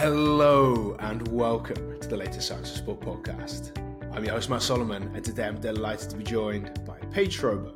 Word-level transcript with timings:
Hello 0.00 0.96
and 1.00 1.28
welcome 1.28 2.00
to 2.00 2.08
the 2.08 2.16
latest 2.16 2.48
Science 2.48 2.70
of 2.70 2.78
Sport 2.78 3.00
podcast. 3.00 3.76
I'm 4.16 4.24
your 4.24 4.32
host 4.32 4.48
Matt 4.48 4.62
Solomon, 4.62 5.10
and 5.14 5.22
today 5.22 5.44
I'm 5.44 5.60
delighted 5.60 6.08
to 6.08 6.16
be 6.16 6.24
joined 6.24 6.82
by 6.86 6.98
Paige 7.10 7.38
Schober. 7.38 7.70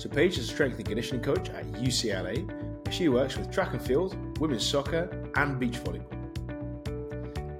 So 0.00 0.08
Paige 0.08 0.38
is 0.38 0.48
a 0.48 0.52
strength 0.52 0.76
and 0.76 0.86
conditioning 0.86 1.20
coach 1.20 1.50
at 1.50 1.66
UCLA. 1.72 2.48
She 2.92 3.08
works 3.08 3.36
with 3.36 3.50
track 3.50 3.72
and 3.72 3.82
field, 3.82 4.16
women's 4.38 4.64
soccer, 4.64 5.10
and 5.34 5.58
beach 5.58 5.82
volleyball. 5.82 6.14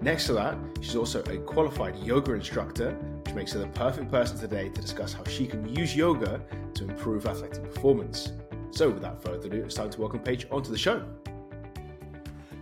Next 0.01 0.27
to 0.27 0.33
that, 0.35 0.57
she's 0.81 0.95
also 0.95 1.21
a 1.25 1.39
qualified 1.39 1.99
yoga 1.99 2.35
instructor, 2.35 2.93
which 3.25 3.35
makes 3.35 3.51
her 3.55 3.59
the 3.59 3.67
perfect 3.67 4.13
person 4.13 4.39
today 4.39 4.69
to 4.69 4.81
discuss 4.81 5.13
how 5.13 5.25
she 5.25 5.49
can 5.49 5.69
use 5.75 5.97
yoga 5.97 6.41
to 6.75 6.85
improve 6.85 7.27
athletic 7.27 7.65
performance. 7.65 8.31
So, 8.71 8.91
without 8.91 9.21
further 9.25 9.49
ado, 9.49 9.65
it's 9.65 9.75
time 9.75 9.91
to 9.91 10.01
welcome 10.01 10.21
Paige 10.21 10.47
onto 10.53 10.71
the 10.71 10.79
show. 10.79 11.05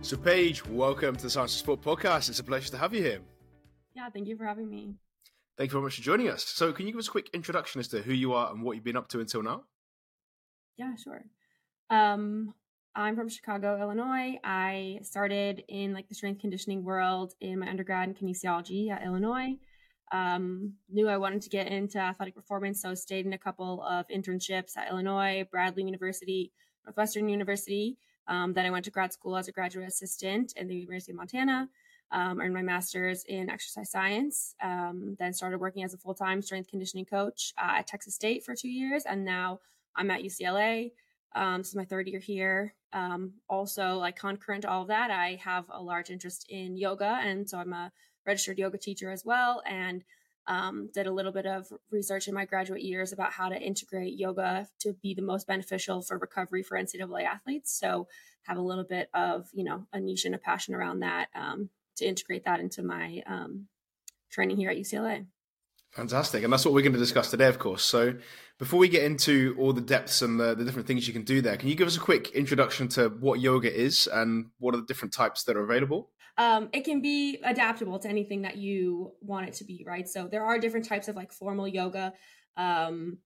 So, 0.01 0.15
Paige, 0.15 0.65
welcome 0.65 1.15
to 1.17 1.23
the 1.23 1.29
Science 1.29 1.53
of 1.53 1.59
Sport 1.59 1.81
podcast. 1.81 2.29
It's 2.29 2.39
a 2.39 2.43
pleasure 2.43 2.71
to 2.71 2.77
have 2.77 2.93
you 2.93 3.01
here. 3.01 3.19
Yeah, 3.93 4.09
thank 4.09 4.27
you 4.27 4.37
for 4.37 4.45
having 4.45 4.69
me. 4.69 4.95
Thank 5.57 5.69
you 5.69 5.73
very 5.73 5.83
much 5.83 5.97
for 5.97 6.01
joining 6.01 6.29
us. 6.29 6.45
So, 6.45 6.71
can 6.71 6.85
you 6.87 6.93
give 6.93 6.99
us 6.99 7.09
a 7.09 7.11
quick 7.11 7.29
introduction 7.33 7.79
as 7.79 7.89
to 7.89 8.01
who 8.01 8.13
you 8.13 8.33
are 8.33 8.49
and 8.51 8.63
what 8.63 8.75
you've 8.75 8.83
been 8.85 8.95
up 8.95 9.09
to 9.09 9.19
until 9.19 9.43
now? 9.43 9.63
Yeah, 10.77 10.95
sure. 10.95 11.25
Um, 11.89 12.53
I'm 12.95 13.17
from 13.17 13.27
Chicago, 13.27 13.79
Illinois. 13.79 14.39
I 14.43 14.99
started 15.03 15.63
in 15.67 15.93
like 15.93 16.07
the 16.07 16.15
strength 16.15 16.39
conditioning 16.39 16.85
world 16.85 17.33
in 17.41 17.59
my 17.59 17.69
undergrad 17.69 18.07
in 18.07 18.15
kinesiology 18.15 18.89
at 18.89 19.03
Illinois. 19.03 19.57
Um, 20.13 20.75
knew 20.89 21.09
I 21.09 21.17
wanted 21.17 21.41
to 21.41 21.49
get 21.49 21.67
into 21.67 21.99
athletic 21.99 22.35
performance, 22.35 22.81
so 22.81 22.95
stayed 22.95 23.25
in 23.25 23.33
a 23.33 23.37
couple 23.37 23.83
of 23.83 24.07
internships 24.07 24.77
at 24.77 24.89
Illinois, 24.89 25.45
Bradley 25.51 25.83
University, 25.83 26.53
Northwestern 26.85 27.27
University, 27.27 27.97
um, 28.29 28.53
then 28.53 28.65
I 28.65 28.69
went 28.69 28.85
to 28.85 28.91
grad 28.91 29.11
school 29.11 29.35
as 29.35 29.47
a 29.47 29.51
graduate 29.51 29.87
assistant 29.87 30.53
at 30.55 30.67
the 30.67 30.75
University 30.75 31.11
of 31.11 31.17
Montana. 31.17 31.67
Um, 32.11 32.39
earned 32.39 32.53
my 32.53 32.61
master's 32.61 33.23
in 33.25 33.49
exercise 33.49 33.91
science. 33.91 34.55
Um, 34.63 35.15
then 35.19 35.33
started 35.33 35.59
working 35.59 35.83
as 35.83 35.93
a 35.93 35.97
full 35.97 36.13
time 36.13 36.41
strength 36.41 36.69
conditioning 36.69 37.05
coach 37.05 37.53
uh, 37.57 37.77
at 37.79 37.87
Texas 37.87 38.15
State 38.15 38.43
for 38.43 38.55
two 38.55 38.69
years, 38.69 39.03
and 39.05 39.25
now 39.25 39.59
I'm 39.95 40.09
at 40.11 40.21
UCLA. 40.21 40.91
Um, 41.35 41.59
this 41.59 41.69
is 41.69 41.75
my 41.75 41.85
third 41.85 42.07
year 42.07 42.19
here. 42.19 42.73
Um, 42.93 43.33
also, 43.49 43.97
like 43.97 44.15
concurrent 44.15 44.63
to 44.63 44.69
all 44.69 44.83
of 44.83 44.87
that, 44.87 45.11
I 45.11 45.39
have 45.43 45.65
a 45.69 45.81
large 45.81 46.09
interest 46.09 46.45
in 46.49 46.77
yoga, 46.77 47.19
and 47.23 47.47
so 47.47 47.57
I'm 47.57 47.73
a 47.73 47.91
registered 48.25 48.57
yoga 48.57 48.77
teacher 48.77 49.11
as 49.11 49.25
well. 49.25 49.61
And 49.67 50.03
um, 50.49 50.89
did 50.93 51.07
a 51.07 51.11
little 51.11 51.31
bit 51.31 51.45
of 51.45 51.71
research 51.91 52.27
in 52.27 52.33
my 52.33 52.43
graduate 52.43 52.81
years 52.81 53.13
about 53.13 53.31
how 53.31 53.47
to 53.47 53.55
integrate 53.55 54.17
yoga 54.17 54.67
to 54.79 54.93
be 54.93 55.13
the 55.13 55.21
most 55.21 55.47
beneficial 55.47 56.01
for 56.01 56.17
recovery 56.17 56.63
for 56.63 56.77
NCAA 56.77 57.23
athletes. 57.23 57.71
So 57.71 58.07
have 58.43 58.57
a 58.57 58.61
little 58.61 58.83
bit 58.83 59.09
of 59.13 59.47
you 59.53 59.63
know 59.63 59.85
a 59.93 59.99
niche 59.99 60.25
and 60.25 60.35
a 60.35 60.39
passion 60.39 60.73
around 60.73 60.99
that 60.99 61.27
um, 61.35 61.69
to 61.97 62.05
integrate 62.05 62.45
that 62.45 62.59
into 62.59 62.81
my 62.81 63.23
um, 63.27 63.67
training 64.29 64.57
here 64.57 64.71
at 64.71 64.77
UCLA. 64.77 65.27
Fantastic. 65.91 66.43
And 66.43 66.53
that's 66.53 66.65
what 66.65 66.73
we're 66.73 66.81
going 66.81 66.93
to 66.93 66.99
discuss 66.99 67.31
today, 67.31 67.47
of 67.47 67.57
course. 67.57 67.83
So, 67.83 68.13
before 68.59 68.79
we 68.79 68.89
get 68.89 69.03
into 69.03 69.55
all 69.57 69.73
the 69.73 69.81
depths 69.81 70.21
and 70.21 70.39
the, 70.39 70.53
the, 70.53 70.63
different 70.63 70.85
things 70.85 71.07
you 71.07 71.13
can 71.13 71.23
do 71.23 71.41
there, 71.41 71.57
can 71.57 71.69
you 71.69 71.75
give 71.75 71.87
us 71.87 71.97
a 71.97 71.99
quick 71.99 72.29
introduction 72.31 72.87
to 72.89 73.09
what 73.09 73.39
yoga 73.39 73.73
is 73.73 74.07
and 74.11 74.47
what 74.59 74.75
are 74.75 74.77
the 74.77 74.85
different 74.85 75.13
types 75.13 75.43
that 75.45 75.55
are 75.55 75.63
available? 75.63 76.09
Um, 76.39 76.69
it 76.71 76.85
can 76.85 77.01
be 77.01 77.37
adaptable 77.43 77.99
to 77.99 78.07
anything 78.07 78.43
that 78.43 78.55
you 78.55 79.11
want 79.19 79.49
it 79.49 79.53
to 79.55 79.65
be, 79.65 79.83
right? 79.85 80.07
So 80.07 80.29
there 80.29 80.45
are 80.45 80.57
different 80.57 80.87
types 80.87 81.09
of 81.09 81.17
like 81.17 81.33
formal 81.33 81.67
yoga. 81.67 82.13
Um, 82.55 83.17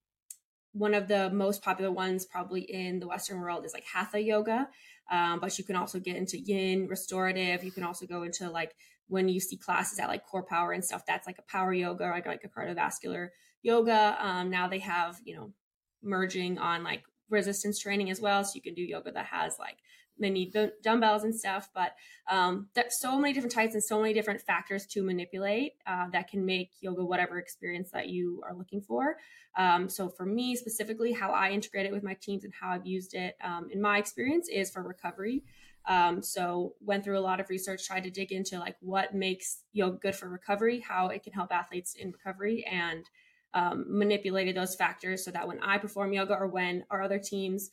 one 0.71 0.95
of 0.95 1.07
the 1.07 1.29
most 1.29 1.61
popular 1.61 1.91
ones, 1.91 2.25
probably 2.25 2.61
in 2.61 2.99
the 2.99 3.07
Western 3.07 3.39
world, 3.39 3.65
is 3.65 3.73
like 3.73 3.85
Hatha 3.85 4.19
yoga. 4.19 4.67
Um, 5.11 5.39
but 5.39 5.55
you 5.59 5.63
can 5.63 5.75
also 5.75 5.99
get 5.99 6.15
into 6.15 6.39
yin, 6.39 6.87
restorative. 6.87 7.63
You 7.63 7.71
can 7.71 7.83
also 7.83 8.07
go 8.07 8.23
into 8.23 8.49
like 8.49 8.73
when 9.09 9.29
you 9.29 9.39
see 9.39 9.57
classes 9.57 9.99
at 9.99 10.07
like 10.07 10.23
CorePower 10.27 10.73
and 10.73 10.83
stuff. 10.83 11.03
That's 11.07 11.27
like 11.27 11.37
a 11.37 11.43
power 11.43 11.71
yoga, 11.71 12.05
like 12.05 12.25
like 12.25 12.43
a 12.43 12.49
cardiovascular 12.49 13.27
yoga. 13.61 14.17
Um, 14.19 14.49
now 14.49 14.67
they 14.67 14.79
have 14.79 15.21
you 15.23 15.35
know 15.35 15.53
merging 16.01 16.57
on 16.57 16.83
like 16.83 17.03
resistance 17.29 17.77
training 17.77 18.09
as 18.09 18.19
well, 18.19 18.43
so 18.43 18.53
you 18.55 18.61
can 18.63 18.73
do 18.73 18.81
yoga 18.81 19.11
that 19.11 19.27
has 19.27 19.59
like 19.59 19.77
they 20.23 20.29
need 20.29 20.55
dumbbells 20.81 21.23
and 21.23 21.35
stuff 21.35 21.69
but 21.73 21.93
um, 22.29 22.69
so 22.89 23.19
many 23.19 23.33
different 23.33 23.53
types 23.53 23.73
and 23.73 23.83
so 23.83 24.01
many 24.01 24.13
different 24.13 24.41
factors 24.41 24.85
to 24.87 25.03
manipulate 25.03 25.73
uh, 25.85 26.07
that 26.11 26.29
can 26.29 26.45
make 26.45 26.71
yoga 26.79 27.03
whatever 27.03 27.37
experience 27.37 27.89
that 27.91 28.07
you 28.07 28.41
are 28.47 28.55
looking 28.55 28.81
for. 28.81 29.17
Um, 29.57 29.89
so 29.89 30.09
for 30.09 30.25
me 30.25 30.55
specifically 30.55 31.11
how 31.11 31.31
i 31.31 31.51
integrate 31.51 31.85
it 31.85 31.91
with 31.91 32.03
my 32.03 32.15
teams 32.15 32.43
and 32.43 32.53
how 32.59 32.71
i've 32.71 32.87
used 32.87 33.13
it 33.13 33.35
um, 33.43 33.67
in 33.71 33.81
my 33.81 33.97
experience 33.97 34.47
is 34.49 34.71
for 34.71 34.81
recovery. 34.81 35.43
Um, 35.85 36.23
so 36.23 36.75
went 36.79 37.03
through 37.03 37.19
a 37.19 37.21
lot 37.21 37.41
of 37.41 37.49
research 37.49 37.85
tried 37.85 38.05
to 38.05 38.09
dig 38.09 38.31
into 38.31 38.57
like 38.57 38.77
what 38.79 39.13
makes 39.13 39.63
yoga 39.73 39.97
good 39.97 40.15
for 40.15 40.29
recovery 40.29 40.79
how 40.79 41.07
it 41.07 41.23
can 41.23 41.33
help 41.33 41.51
athletes 41.51 41.95
in 41.95 42.11
recovery 42.11 42.65
and 42.71 43.09
um, 43.53 43.85
manipulated 43.89 44.55
those 44.55 44.75
factors 44.75 45.25
so 45.25 45.31
that 45.31 45.45
when 45.45 45.61
i 45.61 45.77
perform 45.77 46.13
yoga 46.13 46.33
or 46.33 46.47
when 46.47 46.85
our 46.89 47.01
other 47.01 47.19
teams 47.19 47.69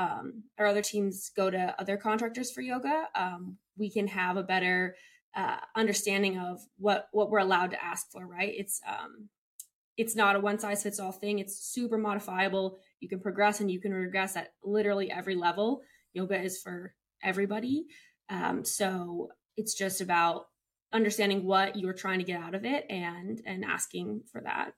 um, 0.00 0.44
our 0.58 0.66
other 0.66 0.80
teams 0.80 1.30
go 1.36 1.50
to 1.50 1.74
other 1.78 1.98
contractors 1.98 2.50
for 2.50 2.62
yoga, 2.62 3.04
um, 3.14 3.58
we 3.76 3.90
can 3.90 4.06
have 4.06 4.38
a 4.38 4.42
better 4.42 4.96
uh, 5.36 5.58
understanding 5.76 6.38
of 6.38 6.60
what 6.78 7.08
what 7.12 7.30
we're 7.30 7.38
allowed 7.38 7.70
to 7.72 7.84
ask 7.84 8.10
for. 8.10 8.26
Right? 8.26 8.54
It's 8.56 8.80
um, 8.88 9.28
it's 9.98 10.16
not 10.16 10.36
a 10.36 10.40
one 10.40 10.58
size 10.58 10.82
fits 10.82 10.98
all 10.98 11.12
thing. 11.12 11.38
It's 11.38 11.58
super 11.58 11.98
modifiable. 11.98 12.78
You 13.00 13.08
can 13.10 13.20
progress 13.20 13.60
and 13.60 13.70
you 13.70 13.78
can 13.78 13.92
regress 13.92 14.36
at 14.36 14.54
literally 14.64 15.10
every 15.10 15.34
level. 15.34 15.82
Yoga 16.14 16.40
is 16.40 16.62
for 16.62 16.94
everybody. 17.22 17.84
Um, 18.30 18.64
so 18.64 19.28
it's 19.58 19.74
just 19.74 20.00
about 20.00 20.46
understanding 20.92 21.44
what 21.44 21.76
you're 21.76 21.92
trying 21.92 22.20
to 22.20 22.24
get 22.24 22.40
out 22.40 22.54
of 22.54 22.64
it 22.64 22.86
and 22.88 23.42
and 23.44 23.66
asking 23.66 24.22
for 24.32 24.40
that. 24.40 24.72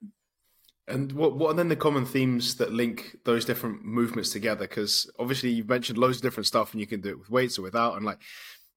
And 0.92 1.10
what 1.12 1.36
what 1.36 1.50
are 1.50 1.54
then 1.54 1.69
the 1.69 1.76
common 1.76 2.04
themes 2.04 2.56
that 2.56 2.70
link 2.70 3.16
those 3.25 3.47
different 3.47 3.82
movements 3.82 4.30
together? 4.30 4.69
Because 4.69 5.10
obviously 5.19 5.50
you've 5.50 5.69
mentioned 5.69 5.97
loads 5.97 6.19
of 6.19 6.22
different 6.22 6.47
stuff, 6.47 6.72
and 6.72 6.80
you 6.80 6.86
can 6.86 7.00
do 7.00 7.08
it 7.08 7.19
with 7.19 7.30
weights 7.30 7.58
or 7.58 7.62
without. 7.62 7.97
And 7.97 8.04
like, 8.04 8.19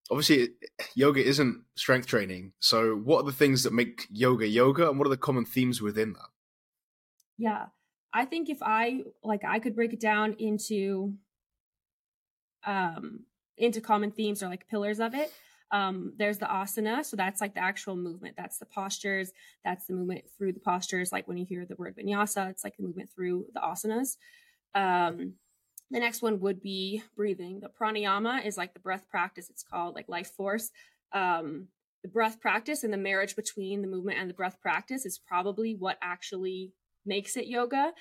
obviously, 0.09 0.49
yoga 0.95 1.21
isn't 1.21 1.63
strength 1.75 2.07
training. 2.07 2.53
So, 2.59 2.95
what 2.95 3.19
are 3.19 3.25
the 3.25 3.33
things 3.33 3.63
that 3.63 3.73
make 3.73 4.07
yoga 4.09 4.47
yoga, 4.47 4.89
and 4.89 4.97
what 4.97 5.07
are 5.07 5.09
the 5.09 5.17
common 5.17 5.43
themes 5.43 5.81
within 5.81 6.13
that? 6.13 6.29
Yeah, 7.37 7.65
I 8.13 8.23
think 8.23 8.49
if 8.49 8.59
I 8.61 9.03
like, 9.21 9.43
I 9.43 9.59
could 9.59 9.75
break 9.75 9.91
it 9.91 9.99
down 9.99 10.35
into 10.39 11.15
um 12.65 13.25
into 13.57 13.81
common 13.81 14.11
themes 14.11 14.41
or 14.41 14.47
like 14.47 14.69
pillars 14.69 15.01
of 15.01 15.13
it. 15.13 15.33
Um, 15.71 16.13
there's 16.17 16.37
the 16.37 16.45
asana. 16.45 17.03
So 17.03 17.17
that's 17.17 17.41
like 17.41 17.53
the 17.53 17.63
actual 17.63 17.95
movement. 17.95 18.35
That's 18.37 18.57
the 18.57 18.65
postures. 18.65 19.31
That's 19.63 19.87
the 19.87 19.93
movement 19.93 20.25
through 20.37 20.53
the 20.53 20.59
postures. 20.59 21.11
Like 21.11 21.27
when 21.27 21.37
you 21.37 21.45
hear 21.45 21.65
the 21.65 21.75
word 21.75 21.97
vinyasa, 21.97 22.49
it's 22.51 22.63
like 22.63 22.77
the 22.77 22.83
movement 22.83 23.09
through 23.13 23.47
the 23.53 23.59
asanas. 23.59 24.17
Um, 24.73 25.33
the 25.91 25.99
next 25.99 26.21
one 26.21 26.39
would 26.39 26.61
be 26.61 27.03
breathing. 27.15 27.59
The 27.59 27.69
pranayama 27.69 28.45
is 28.45 28.57
like 28.57 28.73
the 28.73 28.79
breath 28.79 29.07
practice. 29.09 29.49
It's 29.49 29.63
called 29.63 29.95
like 29.95 30.09
life 30.09 30.31
force. 30.31 30.71
Um, 31.13 31.67
the 32.03 32.09
breath 32.09 32.39
practice 32.39 32.83
and 32.83 32.93
the 32.93 32.97
marriage 32.97 33.35
between 33.35 33.81
the 33.81 33.87
movement 33.87 34.19
and 34.19 34.29
the 34.29 34.33
breath 34.33 34.59
practice 34.61 35.05
is 35.05 35.17
probably 35.17 35.75
what 35.75 35.97
actually 36.01 36.71
makes 37.05 37.37
it 37.37 37.47
yoga. 37.47 37.93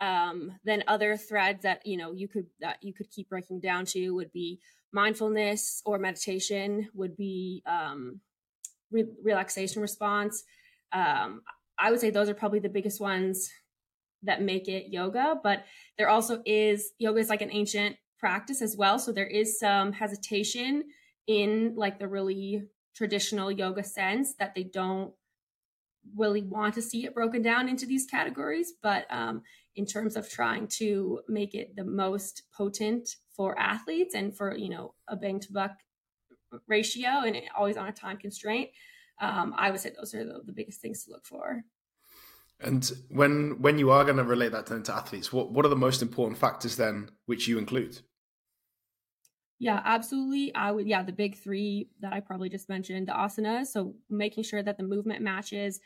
Um, 0.00 0.52
then 0.64 0.84
other 0.86 1.16
threads 1.16 1.62
that 1.62 1.84
you 1.84 1.96
know 1.96 2.12
you 2.12 2.28
could 2.28 2.46
that 2.60 2.78
you 2.82 2.94
could 2.94 3.10
keep 3.10 3.28
breaking 3.28 3.60
down 3.60 3.84
to 3.86 4.10
would 4.10 4.32
be 4.32 4.60
mindfulness 4.92 5.82
or 5.84 5.98
meditation 5.98 6.88
would 6.94 7.16
be 7.16 7.62
um, 7.66 8.20
re- 8.90 9.08
relaxation 9.22 9.82
response. 9.82 10.44
Um, 10.92 11.42
I 11.78 11.90
would 11.90 12.00
say 12.00 12.10
those 12.10 12.28
are 12.28 12.34
probably 12.34 12.60
the 12.60 12.68
biggest 12.68 13.00
ones 13.00 13.50
that 14.22 14.42
make 14.42 14.68
it 14.68 14.86
yoga, 14.88 15.38
but 15.42 15.64
there 15.96 16.08
also 16.08 16.42
is 16.44 16.92
yoga 16.98 17.20
is 17.20 17.28
like 17.28 17.42
an 17.42 17.52
ancient 17.52 17.96
practice 18.18 18.62
as 18.62 18.76
well. 18.76 18.98
So 18.98 19.12
there 19.12 19.26
is 19.26 19.58
some 19.58 19.92
hesitation 19.92 20.84
in 21.26 21.74
like 21.76 21.98
the 21.98 22.08
really 22.08 22.64
traditional 22.96 23.52
yoga 23.52 23.84
sense 23.84 24.34
that 24.34 24.54
they 24.54 24.64
don't 24.64 25.12
really 26.16 26.42
want 26.42 26.74
to 26.74 26.82
see 26.82 27.04
it 27.04 27.14
broken 27.14 27.42
down 27.42 27.68
into 27.68 27.86
these 27.86 28.06
categories. 28.06 28.72
But 28.82 29.06
um, 29.10 29.42
in 29.78 29.86
terms 29.86 30.16
of 30.16 30.28
trying 30.28 30.66
to 30.66 31.20
make 31.28 31.54
it 31.54 31.74
the 31.76 31.84
most 31.84 32.42
potent 32.52 33.08
for 33.34 33.56
athletes 33.58 34.14
and 34.14 34.36
for 34.36 34.54
you 34.56 34.68
know 34.68 34.92
a 35.06 35.16
bang 35.16 35.38
to 35.38 35.52
buck 35.52 35.70
ratio 36.66 37.22
and 37.24 37.36
always 37.56 37.76
on 37.76 37.86
a 37.86 37.92
time 37.92 38.16
constraint 38.16 38.68
um, 39.20 39.54
i 39.56 39.70
would 39.70 39.80
say 39.80 39.92
those 39.96 40.14
are 40.14 40.24
the, 40.24 40.40
the, 40.44 40.52
biggest 40.52 40.80
things 40.80 41.04
to 41.04 41.12
look 41.12 41.24
for 41.24 41.62
and 42.60 42.90
when 43.08 43.62
when 43.62 43.78
you 43.78 43.90
are 43.90 44.04
going 44.04 44.16
to 44.16 44.24
relate 44.24 44.50
that 44.50 44.66
to 44.66 44.92
athletes 44.92 45.32
what 45.32 45.52
what 45.52 45.64
are 45.64 45.68
the 45.68 45.76
most 45.76 46.02
important 46.02 46.36
factors 46.38 46.76
then 46.76 47.08
which 47.26 47.46
you 47.46 47.56
include 47.56 48.00
yeah 49.58 49.80
absolutely 49.84 50.54
i 50.54 50.70
would 50.70 50.86
yeah 50.86 51.02
the 51.02 51.12
big 51.12 51.36
three 51.36 51.88
that 52.00 52.12
i 52.12 52.20
probably 52.20 52.48
just 52.48 52.68
mentioned 52.68 53.08
the 53.08 53.12
asanas 53.12 53.66
so 53.66 53.94
making 54.08 54.44
sure 54.44 54.62
that 54.62 54.76
the 54.76 54.84
movement 54.84 55.22
matches 55.22 55.80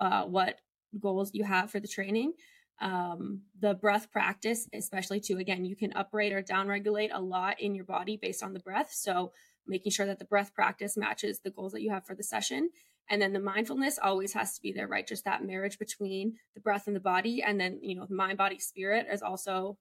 uh, 0.00 0.24
what 0.24 0.60
goals 1.00 1.30
you 1.32 1.44
have 1.44 1.70
for 1.70 1.80
the 1.80 1.88
training 1.88 2.32
um, 2.80 3.42
the 3.60 3.74
breath 3.74 4.10
practice, 4.12 4.68
especially 4.74 5.20
too, 5.20 5.38
again, 5.38 5.64
you 5.64 5.76
can 5.76 5.92
uprate 5.92 6.32
or 6.32 6.42
downregulate 6.42 7.10
a 7.12 7.20
lot 7.20 7.60
in 7.60 7.74
your 7.74 7.84
body 7.84 8.18
based 8.20 8.42
on 8.42 8.52
the 8.52 8.60
breath. 8.60 8.90
So 8.92 9.32
making 9.66 9.92
sure 9.92 10.06
that 10.06 10.18
the 10.18 10.24
breath 10.26 10.54
practice 10.54 10.96
matches 10.96 11.40
the 11.40 11.50
goals 11.50 11.72
that 11.72 11.82
you 11.82 11.90
have 11.90 12.04
for 12.04 12.14
the 12.14 12.22
session. 12.22 12.70
And 13.08 13.22
then 13.22 13.32
the 13.32 13.40
mindfulness 13.40 13.98
always 14.02 14.32
has 14.34 14.54
to 14.54 14.62
be 14.62 14.72
there, 14.72 14.88
right? 14.88 15.06
Just 15.06 15.24
that 15.24 15.44
marriage 15.44 15.78
between 15.78 16.34
the 16.54 16.60
breath 16.60 16.86
and 16.86 16.96
the 16.96 17.00
body. 17.00 17.42
And 17.42 17.58
then, 17.58 17.78
you 17.80 17.94
know, 17.94 18.06
mind, 18.10 18.36
body, 18.36 18.58
spirit 18.58 19.06
is 19.10 19.22
also 19.22 19.78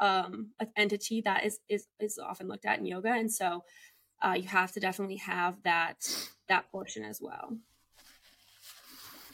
um, 0.00 0.50
an 0.60 0.68
entity 0.76 1.20
that 1.22 1.44
is, 1.44 1.60
is, 1.68 1.86
is 2.00 2.18
often 2.18 2.48
looked 2.48 2.66
at 2.66 2.78
in 2.78 2.86
yoga. 2.86 3.12
And 3.12 3.32
so 3.32 3.64
uh, 4.22 4.36
you 4.36 4.48
have 4.48 4.72
to 4.72 4.80
definitely 4.80 5.16
have 5.16 5.62
that, 5.64 6.28
that 6.48 6.70
portion 6.70 7.04
as 7.04 7.20
well. 7.20 7.56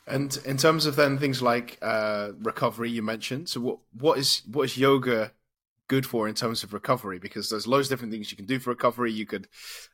And 0.06 0.38
in 0.44 0.58
terms 0.58 0.84
of 0.86 0.96
then 0.96 1.18
things 1.18 1.40
like 1.40 1.78
uh, 1.80 2.32
recovery, 2.42 2.90
you 2.90 3.02
mentioned. 3.02 3.48
So 3.48 3.60
what 3.60 3.78
what 3.98 4.18
is 4.18 4.42
what 4.50 4.64
is 4.64 4.76
yoga 4.76 5.32
good 5.88 6.06
for 6.06 6.28
in 6.28 6.34
terms 6.34 6.62
of 6.62 6.72
recovery 6.72 7.18
because 7.18 7.48
there's 7.48 7.66
loads 7.66 7.86
of 7.86 7.90
different 7.90 8.12
things 8.12 8.30
you 8.30 8.36
can 8.36 8.46
do 8.46 8.58
for 8.58 8.70
recovery. 8.70 9.12
You 9.12 9.26
could, 9.26 9.48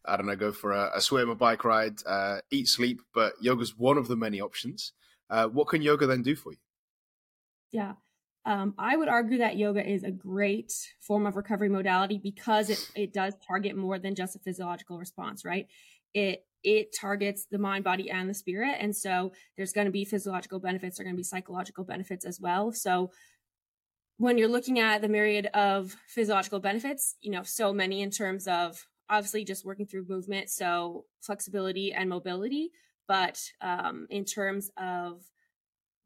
I 0.05 0.17
don't 0.17 0.27
know, 0.27 0.37
go 0.37 0.53
for 0.53 0.73
a, 0.73 0.91
a 0.95 1.01
swim, 1.01 1.29
a 1.29 1.35
bike 1.35 1.65
ride, 1.65 1.99
uh, 2.07 2.39
eat, 2.51 2.69
sleep, 2.69 3.03
but 3.13 3.35
yoga's 3.41 3.77
one 3.77 3.99
of 3.99 4.09
the 4.09 4.17
many 4.17 4.41
options. 4.41 4.93
Uh, 5.29 5.47
what 5.47 5.69
can 5.69 5.83
yoga 5.83 6.07
then 6.07 6.23
do 6.23 6.35
for 6.35 6.53
you? 6.53 6.59
Yeah. 7.71 7.93
Um, 8.47 8.75
I 8.79 8.97
would 8.97 9.09
argue 9.09 9.39
that 9.39 9.57
yoga 9.57 9.87
is 9.87 10.03
a 10.03 10.11
great 10.11 10.73
form 11.01 11.27
of 11.27 11.37
recovery 11.37 11.69
modality 11.69 12.19
because 12.19 12.71
it, 12.71 12.91
it 12.95 13.13
does 13.13 13.35
target 13.47 13.77
more 13.77 13.99
than 13.99 14.15
just 14.15 14.35
a 14.35 14.39
physiological 14.39 14.99
response, 14.99 15.45
right? 15.45 15.67
It 16.15 16.45
it 16.63 16.95
targets 16.99 17.47
the 17.51 17.59
mind, 17.59 17.85
body, 17.85 18.11
and 18.11 18.29
the 18.29 18.35
spirit. 18.35 18.77
And 18.81 18.95
so 18.95 19.33
there's 19.57 19.73
going 19.73 19.87
to 19.87 19.91
be 19.91 20.05
physiological 20.05 20.61
benefits, 20.61 20.97
there 20.99 21.05
are 21.05 21.07
going 21.07 21.17
to 21.17 21.21
be 21.21 21.25
psychological 21.25 21.85
benefits 21.85 22.27
as 22.27 22.41
well. 22.41 22.73
So 22.73 23.11
when 24.19 24.37
you're 24.37 24.49
looking 24.49 24.79
at 24.79 25.01
the 25.01 25.09
myriad 25.09 25.47
of 25.55 25.97
physiological 26.07 26.61
benefits, 26.61 27.17
you 27.23 27.31
know, 27.31 27.43
so 27.43 27.73
many 27.73 28.03
in 28.03 28.11
terms 28.11 28.47
of 28.47 28.87
obviously 29.09 29.45
just 29.45 29.65
working 29.65 29.87
through 29.87 30.07
movement, 30.09 30.51
so 30.51 31.07
flexibility 31.21 31.93
and 31.93 32.09
mobility, 32.09 32.71
but 33.09 33.43
um, 33.63 34.07
in 34.11 34.25
terms 34.25 34.71
of 34.77 35.23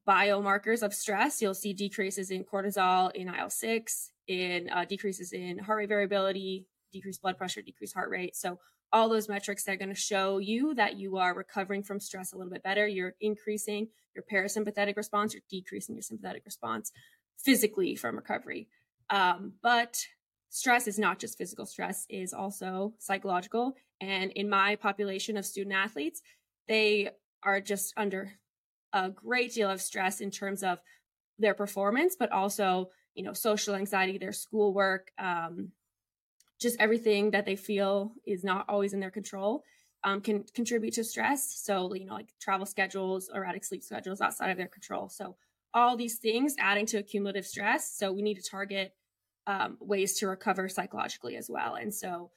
biomarkers 0.08 0.82
of 0.82 0.94
stress, 0.94 1.40
you'll 1.40 1.54
see 1.54 1.72
decreases 1.72 2.30
in 2.30 2.44
cortisol, 2.44 3.10
in 3.14 3.28
IL 3.28 3.50
6, 3.50 4.10
in 4.28 4.68
uh, 4.70 4.84
decreases 4.84 5.32
in 5.32 5.58
heart 5.58 5.78
rate 5.78 5.88
variability, 5.88 6.66
decreased 6.92 7.22
blood 7.22 7.38
pressure, 7.38 7.62
decreased 7.62 7.94
heart 7.94 8.10
rate. 8.10 8.36
So, 8.36 8.58
all 8.92 9.08
those 9.08 9.28
metrics 9.28 9.64
that 9.64 9.72
are 9.72 9.76
going 9.76 9.88
to 9.88 9.94
show 9.94 10.38
you 10.38 10.72
that 10.74 10.96
you 10.96 11.16
are 11.16 11.34
recovering 11.34 11.82
from 11.82 11.98
stress 11.98 12.32
a 12.32 12.36
little 12.36 12.52
bit 12.52 12.62
better. 12.62 12.86
You're 12.86 13.14
increasing 13.20 13.88
your 14.14 14.24
parasympathetic 14.30 14.96
response, 14.96 15.34
you're 15.34 15.42
decreasing 15.50 15.96
your 15.96 16.02
sympathetic 16.02 16.44
response 16.44 16.92
physically 17.36 17.96
from 17.96 18.14
recovery. 18.14 18.68
Um, 19.10 19.54
but 19.62 20.06
stress 20.54 20.86
is 20.86 21.00
not 21.00 21.18
just 21.18 21.36
physical 21.36 21.66
stress 21.66 22.06
is 22.08 22.32
also 22.32 22.94
psychological 22.98 23.74
and 24.00 24.30
in 24.32 24.48
my 24.48 24.76
population 24.76 25.36
of 25.36 25.44
student 25.44 25.74
athletes 25.74 26.22
they 26.68 27.10
are 27.42 27.60
just 27.60 27.92
under 27.96 28.30
a 28.94 29.10
great 29.10 29.52
deal 29.52 29.68
of 29.68 29.82
stress 29.82 30.22
in 30.22 30.30
terms 30.30 30.62
of 30.62 30.78
their 31.38 31.54
performance 31.54 32.16
but 32.18 32.32
also 32.32 32.88
you 33.14 33.22
know 33.22 33.34
social 33.34 33.74
anxiety 33.74 34.16
their 34.16 34.32
schoolwork 34.32 35.10
um, 35.18 35.72
just 36.58 36.80
everything 36.80 37.32
that 37.32 37.44
they 37.44 37.56
feel 37.56 38.12
is 38.26 38.42
not 38.42 38.64
always 38.68 38.94
in 38.94 39.00
their 39.00 39.10
control 39.10 39.62
um, 40.04 40.22
can 40.22 40.44
contribute 40.54 40.94
to 40.94 41.04
stress 41.04 41.60
so 41.62 41.92
you 41.94 42.06
know 42.06 42.14
like 42.14 42.32
travel 42.40 42.64
schedules 42.64 43.28
erratic 43.34 43.64
sleep 43.64 43.82
schedules 43.82 44.22
outside 44.22 44.50
of 44.50 44.56
their 44.56 44.68
control 44.68 45.10
so 45.10 45.36
all 45.74 45.96
these 45.96 46.18
things 46.18 46.54
adding 46.58 46.86
to 46.86 47.02
cumulative 47.02 47.44
stress. 47.44 47.92
So 47.92 48.12
we 48.12 48.22
need 48.22 48.36
to 48.36 48.48
target 48.48 48.92
um, 49.46 49.76
ways 49.80 50.18
to 50.18 50.28
recover 50.28 50.68
psychologically 50.68 51.36
as 51.36 51.50
well. 51.50 51.74
And 51.74 51.92
so 51.92 52.30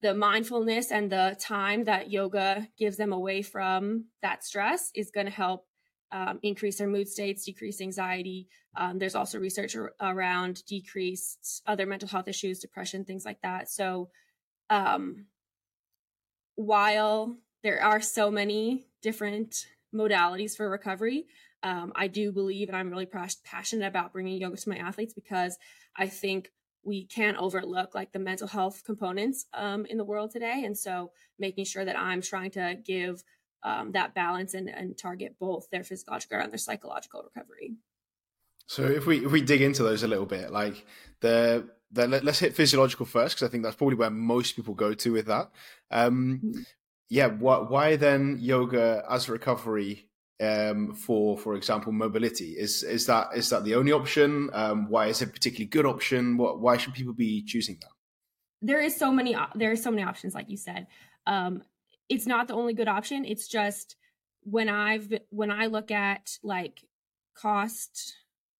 the 0.00 0.14
mindfulness 0.14 0.92
and 0.92 1.10
the 1.10 1.36
time 1.40 1.84
that 1.84 2.10
yoga 2.10 2.68
gives 2.78 2.96
them 2.96 3.12
away 3.12 3.42
from 3.42 4.06
that 4.22 4.44
stress 4.44 4.90
is 4.94 5.10
going 5.10 5.26
to 5.26 5.32
help 5.32 5.66
um, 6.14 6.38
increase 6.42 6.78
their 6.78 6.86
mood 6.86 7.08
states, 7.08 7.44
decrease 7.44 7.80
anxiety. 7.80 8.46
Um, 8.76 8.98
there's 8.98 9.16
also 9.16 9.38
research 9.40 9.74
ar- 9.74 9.94
around 10.00 10.64
decreased 10.64 11.60
other 11.66 11.86
mental 11.86 12.08
health 12.08 12.28
issues, 12.28 12.60
depression, 12.60 13.04
things 13.04 13.24
like 13.24 13.42
that. 13.42 13.68
So, 13.68 14.10
um, 14.70 15.26
while 16.54 17.36
there 17.64 17.82
are 17.82 18.00
so 18.00 18.30
many 18.30 18.86
different 19.02 19.66
modalities 19.92 20.56
for 20.56 20.70
recovery, 20.70 21.26
um, 21.64 21.92
I 21.96 22.06
do 22.06 22.30
believe, 22.30 22.68
and 22.68 22.76
I'm 22.76 22.90
really 22.90 23.08
passionate 23.44 23.86
about 23.86 24.12
bringing 24.12 24.40
yoga 24.40 24.56
to 24.56 24.68
my 24.68 24.76
athletes 24.76 25.14
because 25.14 25.58
I 25.96 26.06
think 26.06 26.52
we 26.84 27.06
can't 27.06 27.38
overlook 27.38 27.94
like 27.94 28.12
the 28.12 28.18
mental 28.20 28.46
health 28.46 28.84
components 28.84 29.46
um, 29.52 29.84
in 29.86 29.96
the 29.96 30.04
world 30.04 30.30
today. 30.30 30.62
And 30.64 30.78
so 30.78 31.10
making 31.40 31.64
sure 31.64 31.84
that 31.84 31.98
I'm 31.98 32.22
trying 32.22 32.52
to 32.52 32.76
give 32.84 33.24
um, 33.64 33.92
that 33.92 34.14
balance 34.14 34.54
and, 34.54 34.68
and 34.68 34.96
target 34.96 35.36
both 35.40 35.68
their 35.70 35.82
physiological 35.82 36.38
and 36.38 36.52
their 36.52 36.58
psychological 36.58 37.22
recovery. 37.22 37.76
So 38.66 38.84
if 38.84 39.06
we 39.06 39.24
if 39.24 39.32
we 39.32 39.42
dig 39.42 39.62
into 39.62 39.82
those 39.82 40.02
a 40.02 40.08
little 40.08 40.26
bit, 40.26 40.50
like 40.50 40.86
the 41.20 41.68
the 41.90 42.06
let's 42.06 42.38
hit 42.38 42.54
physiological 42.54 43.06
first 43.06 43.36
because 43.36 43.48
I 43.48 43.50
think 43.50 43.62
that's 43.62 43.76
probably 43.76 43.96
where 43.96 44.10
most 44.10 44.56
people 44.56 44.74
go 44.74 44.94
to 44.94 45.12
with 45.12 45.26
that. 45.26 45.50
Um, 45.90 46.40
mm-hmm. 46.44 46.60
Yeah, 47.10 47.26
why, 47.26 47.58
why 47.58 47.96
then 47.96 48.38
yoga 48.40 49.04
as 49.08 49.28
recovery 49.28 50.08
um, 50.40 50.94
for, 50.94 51.38
for 51.38 51.54
example, 51.54 51.92
mobility? 51.92 52.52
Is 52.58 52.82
is 52.82 53.06
that 53.06 53.28
is 53.36 53.50
that 53.50 53.64
the 53.64 53.74
only 53.74 53.92
option? 53.92 54.50
Um, 54.52 54.88
why 54.88 55.06
is 55.06 55.22
it 55.22 55.28
a 55.28 55.32
particularly 55.32 55.66
good 55.66 55.86
option? 55.86 56.36
What, 56.36 56.60
why 56.60 56.76
should 56.76 56.94
people 56.94 57.12
be 57.12 57.42
choosing 57.44 57.78
that? 57.80 57.90
There 58.62 58.80
is 58.80 58.96
so 58.96 59.12
many 59.12 59.36
there 59.54 59.70
are 59.70 59.76
so 59.76 59.90
many 59.90 60.02
options, 60.02 60.34
like 60.34 60.50
you 60.50 60.56
said. 60.56 60.86
Um, 61.26 61.62
it's 62.08 62.26
not 62.26 62.48
the 62.48 62.54
only 62.54 62.74
good 62.74 62.88
option. 62.88 63.24
It's 63.24 63.48
just 63.48 63.96
when 64.42 64.68
I've 64.68 65.12
when 65.30 65.50
I 65.50 65.66
look 65.66 65.90
at 65.90 66.38
like 66.42 66.84
cost 67.34 68.14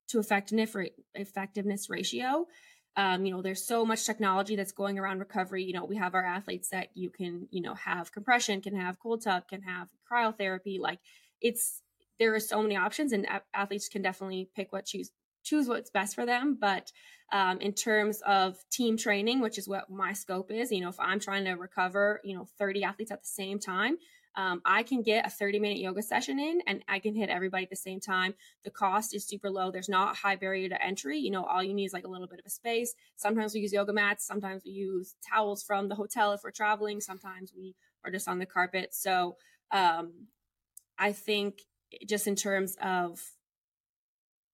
to 0.08 0.18
effectiveness 0.18 0.74
effectiveness 1.14 1.90
ratio. 1.90 2.46
Um, 2.96 3.26
you 3.26 3.34
know, 3.34 3.42
there's 3.42 3.64
so 3.66 3.84
much 3.84 4.06
technology 4.06 4.54
that's 4.54 4.70
going 4.70 5.00
around 5.00 5.18
recovery. 5.18 5.64
You 5.64 5.72
know, 5.72 5.84
we 5.84 5.96
have 5.96 6.14
our 6.14 6.24
athletes 6.24 6.68
that 6.68 6.90
you 6.94 7.10
can, 7.10 7.48
you 7.50 7.60
know, 7.60 7.74
have 7.74 8.12
compression, 8.12 8.60
can 8.60 8.76
have 8.76 9.00
cold 9.00 9.24
tub, 9.24 9.48
can 9.48 9.62
have 9.62 9.88
cryotherapy. 10.10 10.78
Like 10.78 11.00
it's 11.40 11.82
there 12.20 12.34
are 12.34 12.40
so 12.40 12.62
many 12.62 12.76
options 12.76 13.12
and 13.12 13.26
athletes 13.52 13.88
can 13.88 14.02
definitely 14.02 14.48
pick 14.54 14.72
what 14.72 14.86
choose 14.86 15.10
choose 15.44 15.68
what's 15.68 15.90
best 15.90 16.14
for 16.14 16.26
them. 16.26 16.56
But 16.60 16.90
um, 17.32 17.60
in 17.60 17.72
terms 17.72 18.20
of 18.26 18.58
team 18.70 18.96
training 18.96 19.40
which 19.40 19.58
is 19.58 19.66
what 19.66 19.90
my 19.90 20.12
scope 20.12 20.50
is 20.50 20.70
you 20.70 20.80
know 20.82 20.90
if 20.90 21.00
i'm 21.00 21.18
trying 21.18 21.44
to 21.46 21.52
recover 21.52 22.20
you 22.22 22.36
know 22.36 22.46
30 22.58 22.84
athletes 22.84 23.10
at 23.10 23.22
the 23.22 23.28
same 23.28 23.58
time 23.58 23.96
um, 24.36 24.60
i 24.64 24.82
can 24.82 25.02
get 25.02 25.26
a 25.26 25.30
30 25.30 25.58
minute 25.58 25.78
yoga 25.78 26.02
session 26.02 26.38
in 26.38 26.60
and 26.66 26.84
i 26.86 26.98
can 26.98 27.14
hit 27.14 27.30
everybody 27.30 27.64
at 27.64 27.70
the 27.70 27.76
same 27.76 28.00
time. 28.00 28.34
The 28.64 28.70
cost 28.70 29.14
is 29.14 29.26
super 29.26 29.50
low. 29.50 29.70
There's 29.70 29.88
not 29.88 30.16
high 30.16 30.36
barrier 30.36 30.68
to 30.68 30.82
entry. 30.82 31.18
You 31.18 31.30
know 31.30 31.44
all 31.44 31.62
you 31.62 31.74
need 31.74 31.86
is 31.86 31.92
like 31.92 32.04
a 32.04 32.10
little 32.10 32.26
bit 32.26 32.40
of 32.40 32.46
a 32.46 32.50
space. 32.50 32.94
Sometimes 33.16 33.54
we 33.54 33.60
use 33.60 33.72
yoga 33.72 33.92
mats. 33.92 34.26
Sometimes 34.26 34.62
we 34.64 34.72
use 34.72 35.14
towels 35.28 35.62
from 35.62 35.88
the 35.88 35.94
hotel 35.94 36.32
if 36.32 36.42
we're 36.42 36.50
traveling. 36.50 37.00
Sometimes 37.00 37.52
we 37.56 37.74
are 38.04 38.10
just 38.10 38.28
on 38.28 38.38
the 38.38 38.46
carpet. 38.46 38.94
So 38.94 39.36
um, 39.72 40.28
I 40.98 41.12
think 41.12 41.60
just 42.06 42.26
in 42.26 42.36
terms 42.36 42.76
of 42.82 43.20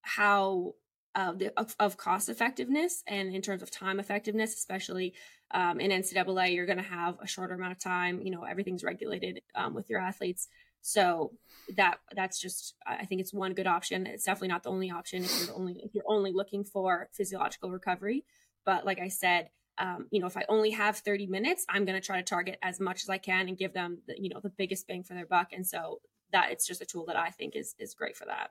how 0.03 0.75
uh, 1.15 1.33
the, 1.33 1.53
of, 1.59 1.75
of, 1.81 1.97
cost 1.97 2.29
effectiveness 2.29 3.03
and 3.07 3.35
in 3.35 3.43
terms 3.43 3.63
of 3.63 3.71
time 3.71 3.99
effectiveness, 3.99 4.55
especially 4.55 5.13
um, 5.53 5.81
in 5.81 5.91
NCAA, 5.91 6.55
you're 6.55 6.67
going 6.67 6.79
to 6.79 6.85
have 6.85 7.17
a 7.21 7.27
shorter 7.27 7.55
amount 7.55 7.73
of 7.73 7.81
time. 7.81 8.21
You 8.23 8.31
know, 8.31 8.45
everything's 8.45 8.85
regulated 8.85 9.41
um, 9.55 9.75
with 9.75 9.91
your 9.91 10.01
athletes, 10.01 10.47
so 10.83 11.33
that 11.77 11.99
that's 12.15 12.41
just 12.41 12.75
I 12.87 13.05
think 13.07 13.21
it's 13.21 13.35
one 13.35 13.55
good 13.55 13.67
option. 13.67 14.07
It's 14.07 14.25
definitely 14.25 14.49
not 14.49 14.63
the 14.63 14.71
only 14.71 14.91
option 14.91 15.25
if 15.25 15.47
you're 15.47 15.57
only 15.57 15.81
if 15.85 15.95
you're 15.95 16.05
only 16.07 16.33
looking 16.33 16.65
for 16.65 17.09
physiological 17.13 17.71
recovery. 17.71 18.25
But 18.65 18.87
like 18.87 19.01
I 19.01 19.09
said, 19.09 19.51
um, 19.79 20.07
you 20.11 20.21
know, 20.21 20.27
if 20.27 20.37
I 20.37 20.45
only 20.49 20.71
have 20.71 20.99
30 20.99 21.27
minutes, 21.27 21.65
I'm 21.69 21.85
going 21.85 22.01
to 22.01 22.07
try 22.07 22.19
to 22.19 22.23
target 22.23 22.59
as 22.63 22.79
much 22.79 23.03
as 23.03 23.09
I 23.09 23.19
can 23.19 23.49
and 23.49 23.57
give 23.57 23.73
them, 23.73 23.99
the, 24.07 24.15
you 24.21 24.29
know, 24.29 24.41
the 24.41 24.51
biggest 24.51 24.87
bang 24.87 25.03
for 25.03 25.15
their 25.15 25.27
buck. 25.27 25.49
And 25.53 25.67
so 25.67 26.01
that 26.33 26.53
it's 26.53 26.67
just 26.67 26.83
a 26.83 26.87
tool 26.87 27.07
that 27.07 27.17
I 27.17 27.31
think 27.31 27.57
is 27.57 27.75
is 27.79 27.95
great 27.95 28.17
for 28.17 28.27
that. 28.27 28.51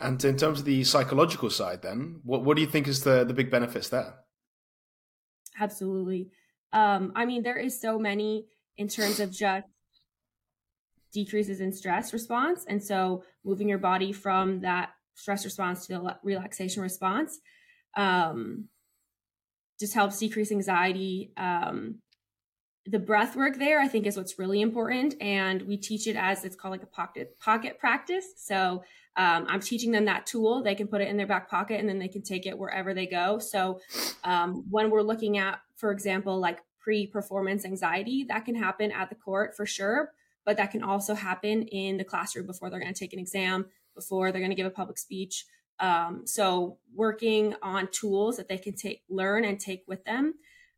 And 0.00 0.22
in 0.24 0.36
terms 0.36 0.60
of 0.60 0.64
the 0.64 0.82
psychological 0.84 1.50
side, 1.50 1.82
then, 1.82 2.20
what 2.24 2.42
what 2.44 2.56
do 2.56 2.62
you 2.62 2.68
think 2.68 2.88
is 2.88 3.04
the 3.04 3.24
the 3.24 3.34
big 3.34 3.50
benefits 3.50 3.88
there? 3.90 4.14
Absolutely. 5.58 6.30
Um, 6.72 7.12
I 7.14 7.26
mean, 7.26 7.42
there 7.42 7.58
is 7.58 7.80
so 7.80 7.98
many 7.98 8.46
in 8.76 8.88
terms 8.88 9.20
of 9.20 9.30
just 9.30 9.66
decreases 11.12 11.60
in 11.60 11.72
stress 11.72 12.12
response, 12.12 12.64
and 12.66 12.82
so 12.82 13.24
moving 13.44 13.68
your 13.68 13.78
body 13.78 14.12
from 14.12 14.60
that 14.60 14.90
stress 15.14 15.44
response 15.44 15.86
to 15.86 15.92
the 15.92 16.16
relaxation 16.22 16.82
response 16.82 17.38
um, 17.96 18.68
just 19.78 19.94
helps 19.94 20.18
decrease 20.18 20.50
anxiety. 20.50 21.32
Um, 21.36 21.96
the 22.90 22.98
breath 22.98 23.36
work 23.36 23.56
there 23.56 23.80
i 23.80 23.86
think 23.86 24.06
is 24.06 24.16
what's 24.16 24.38
really 24.38 24.60
important 24.60 25.14
and 25.20 25.62
we 25.62 25.76
teach 25.76 26.06
it 26.06 26.16
as 26.16 26.44
it's 26.44 26.56
called 26.56 26.72
like 26.72 26.82
a 26.82 26.86
pocket 26.86 27.38
pocket 27.38 27.78
practice. 27.78 28.26
So 28.36 28.82
um, 29.16 29.46
i'm 29.48 29.60
teaching 29.60 29.92
them 29.92 30.04
that 30.06 30.26
tool. 30.26 30.62
They 30.62 30.74
can 30.74 30.88
put 30.88 31.00
it 31.00 31.08
in 31.08 31.16
their 31.16 31.26
back 31.26 31.48
pocket 31.48 31.78
and 31.80 31.88
then 31.88 31.98
they 31.98 32.08
can 32.08 32.22
take 32.22 32.46
it 32.46 32.58
wherever 32.58 32.94
they 32.94 33.06
go. 33.06 33.38
So 33.38 33.80
um, 34.24 34.64
when 34.70 34.90
we're 34.90 35.02
looking 35.02 35.38
at 35.38 35.60
for 35.76 35.90
example 35.92 36.38
like 36.38 36.58
pre-performance 36.78 37.64
anxiety 37.64 38.24
that 38.24 38.44
can 38.44 38.54
happen 38.54 38.90
at 38.90 39.08
the 39.10 39.14
court 39.14 39.54
for 39.56 39.66
sure 39.66 40.12
but 40.44 40.56
that 40.56 40.70
can 40.70 40.82
also 40.82 41.14
happen 41.14 41.62
in 41.68 41.96
the 41.96 42.04
classroom 42.04 42.46
before 42.46 42.70
they're 42.70 42.80
going 42.80 42.92
to 42.92 42.98
take 42.98 43.12
an 43.12 43.18
exam 43.18 43.66
before 43.94 44.32
they're 44.32 44.40
going 44.40 44.50
to 44.50 44.56
give 44.56 44.66
a 44.66 44.70
public 44.70 44.98
speech. 44.98 45.44
Um, 45.78 46.22
so 46.26 46.78
working 46.94 47.54
on 47.62 47.88
tools 47.90 48.36
that 48.36 48.48
they 48.48 48.58
can 48.58 48.74
take 48.74 49.02
learn 49.08 49.44
and 49.44 49.60
take 49.60 49.84
with 49.86 50.04
them 50.04 50.34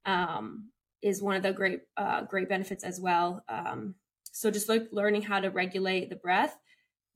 um, 0.06 0.68
is 1.02 1.22
one 1.22 1.36
of 1.36 1.42
the 1.42 1.52
great 1.52 1.80
uh, 1.96 2.22
great 2.22 2.48
benefits 2.48 2.84
as 2.84 3.00
well. 3.00 3.44
Um, 3.48 3.94
so 4.32 4.50
just 4.50 4.68
like 4.68 4.88
learning 4.92 5.22
how 5.22 5.40
to 5.40 5.50
regulate 5.50 6.08
the 6.08 6.16
breath. 6.16 6.58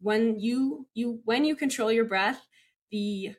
When 0.01 0.39
you 0.39 0.87
you 0.95 1.21
when 1.25 1.45
you 1.45 1.57
control 1.57 1.91
your 1.91 2.05
breath 2.05 2.47
the 2.91 3.35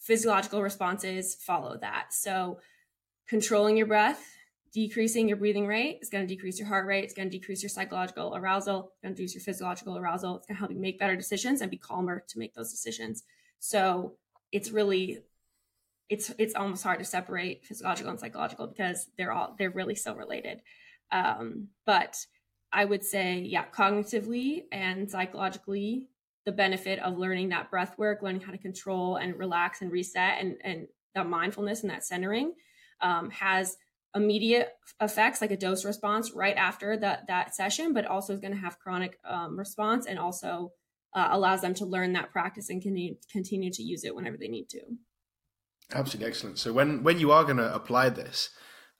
physiological 0.00 0.62
responses 0.62 1.34
follow 1.34 1.76
that. 1.80 2.12
So 2.12 2.60
controlling 3.28 3.76
your 3.76 3.86
breath 3.86 4.24
decreasing 4.72 5.26
your 5.26 5.38
breathing 5.38 5.66
rate 5.66 5.98
is 6.02 6.10
going 6.10 6.22
to 6.22 6.28
decrease 6.28 6.58
your 6.58 6.68
heart 6.68 6.86
rate 6.86 7.02
it's 7.02 7.14
going 7.14 7.30
to 7.30 7.38
decrease 7.38 7.62
your 7.62 7.70
psychological 7.70 8.36
arousal 8.36 8.92
it's 8.92 9.02
going 9.02 9.14
to 9.14 9.16
decrease 9.16 9.34
your 9.34 9.42
physiological 9.42 9.96
arousal. 9.96 10.36
It's 10.36 10.46
going 10.46 10.56
to 10.56 10.58
help 10.58 10.70
you 10.70 10.78
make 10.78 10.98
better 10.98 11.16
decisions 11.16 11.60
and 11.60 11.70
be 11.70 11.78
calmer 11.78 12.24
to 12.28 12.38
make 12.38 12.54
those 12.54 12.70
decisions. 12.70 13.22
So 13.58 14.16
it's 14.52 14.70
really 14.70 15.20
it's 16.08 16.32
it's 16.38 16.54
almost 16.54 16.82
hard 16.82 16.98
to 16.98 17.04
separate 17.04 17.64
physiological 17.64 18.10
and 18.10 18.20
psychological 18.20 18.66
because 18.66 19.08
they're 19.18 19.32
all 19.32 19.54
they're 19.58 19.70
really 19.70 19.94
so 19.94 20.14
related 20.14 20.60
um, 21.12 21.68
but 21.84 22.16
I 22.72 22.84
would 22.84 23.04
say, 23.04 23.38
yeah, 23.38 23.64
cognitively 23.72 24.64
and 24.72 25.10
psychologically, 25.10 26.08
the 26.44 26.52
benefit 26.52 26.98
of 27.00 27.18
learning 27.18 27.48
that 27.48 27.70
breath 27.70 27.98
work, 27.98 28.22
learning 28.22 28.42
how 28.42 28.52
to 28.52 28.58
control 28.58 29.16
and 29.16 29.36
relax 29.38 29.82
and 29.82 29.90
reset 29.90 30.38
and, 30.40 30.56
and 30.62 30.86
that 31.14 31.28
mindfulness 31.28 31.82
and 31.82 31.90
that 31.90 32.04
centering 32.04 32.52
um, 33.00 33.30
has 33.30 33.76
immediate 34.14 34.70
effects 35.00 35.40
like 35.40 35.50
a 35.50 35.56
dose 35.56 35.84
response 35.84 36.32
right 36.32 36.56
after 36.56 36.96
that, 36.96 37.26
that 37.26 37.54
session, 37.54 37.92
but 37.92 38.06
also 38.06 38.32
is 38.32 38.40
going 38.40 38.54
to 38.54 38.60
have 38.60 38.78
chronic 38.78 39.18
um, 39.28 39.58
response 39.58 40.06
and 40.06 40.18
also 40.18 40.72
uh, 41.14 41.28
allows 41.32 41.62
them 41.62 41.74
to 41.74 41.84
learn 41.84 42.12
that 42.12 42.30
practice 42.30 42.68
and 42.68 42.82
continue, 42.82 43.14
continue 43.30 43.70
to 43.70 43.82
use 43.82 44.04
it 44.04 44.14
whenever 44.14 44.36
they 44.36 44.48
need 44.48 44.68
to. 44.68 44.80
Absolutely 45.92 46.28
excellent. 46.28 46.58
So 46.58 46.72
when, 46.72 47.02
when 47.02 47.18
you 47.18 47.30
are 47.30 47.44
going 47.44 47.58
to 47.58 47.74
apply 47.74 48.08
this, 48.10 48.50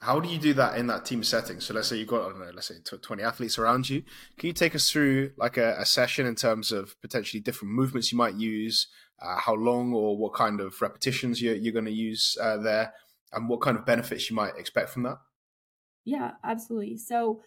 how 0.01 0.21
do 0.21 0.29
you 0.29 0.39
do 0.39 0.53
that 0.55 0.79
in 0.79 0.87
that 0.89 1.05
team 1.05 1.25
setting? 1.25 1.61
So 1.61 1.75
let's 1.75 1.89
say 1.89 1.97
you've 1.97 2.09
got, 2.09 2.27
I 2.27 2.29
don't 2.29 2.41
know, 2.41 2.51
let's 2.55 2.69
say 2.69 2.75
20 2.85 3.23
athletes 3.23 3.59
around 3.59 3.89
you. 3.89 4.03
Can 4.39 4.49
you 4.49 4.53
take 4.53 4.75
us 4.75 4.91
through 4.91 5.33
like 5.37 5.57
a, 5.57 5.77
a 5.79 5.87
session 5.87 6.27
in 6.27 6.35
terms 6.35 6.71
of 6.71 7.01
potentially 7.01 7.41
different 7.41 7.75
movements 7.75 8.13
you 8.13 8.19
might 8.19 8.35
use, 8.35 8.89
uh, 9.21 9.39
how 9.39 9.55
long 9.55 9.95
or 9.95 10.17
what 10.17 10.35
kind 10.35 10.61
of 10.61 10.81
repetitions 10.83 11.41
you're, 11.41 11.55
you're 11.55 11.73
going 11.73 11.87
to 11.87 11.91
use 11.91 12.37
uh, 12.41 12.59
there, 12.59 12.93
and 13.33 13.49
what 13.49 13.63
kind 13.63 13.77
of 13.77 13.87
benefits 13.87 14.29
you 14.29 14.37
might 14.37 14.57
expect 14.57 14.91
from 14.91 15.05
that? 15.05 15.19
Yeah, 16.05 16.33
absolutely. 16.45 16.99
So, 16.99 17.41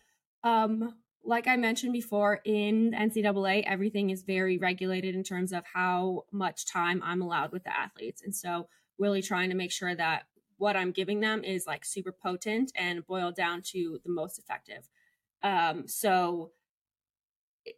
um, 0.43 0.96
like 1.24 1.48
I 1.48 1.55
mentioned 1.55 1.93
before, 1.93 2.41
in 2.46 2.91
NCAA, 2.91 3.63
everything 3.65 4.10
is 4.10 4.24
very 4.24 4.58
regulated 4.58 5.15
in 5.15 5.24
terms 5.24 5.53
of 5.53 5.63
how 5.74 6.24
much 6.31 6.65
time 6.65 7.01
I'm 7.03 7.22
allowed 7.22 7.51
with 7.51 7.63
the 7.63 7.77
athletes. 7.77 8.22
And 8.24 8.36
so, 8.36 8.67
really 9.00 9.22
trying 9.22 9.50
to 9.50 9.56
make 9.56 9.72
sure 9.72 9.96
that 9.96 10.24
what 10.58 10.75
I'm 10.75 10.91
giving 10.91 11.22
them 11.22 11.44
is 11.44 11.65
like 11.65 11.86
super 11.86 12.12
potent 12.12 12.72
and 12.75 13.06
boiled 13.08 13.36
down 13.36 13.62
to 13.72 14.00
the 14.03 14.12
most 14.12 14.38
effective. 14.38 14.89
Um, 15.41 15.88
so 15.88 16.51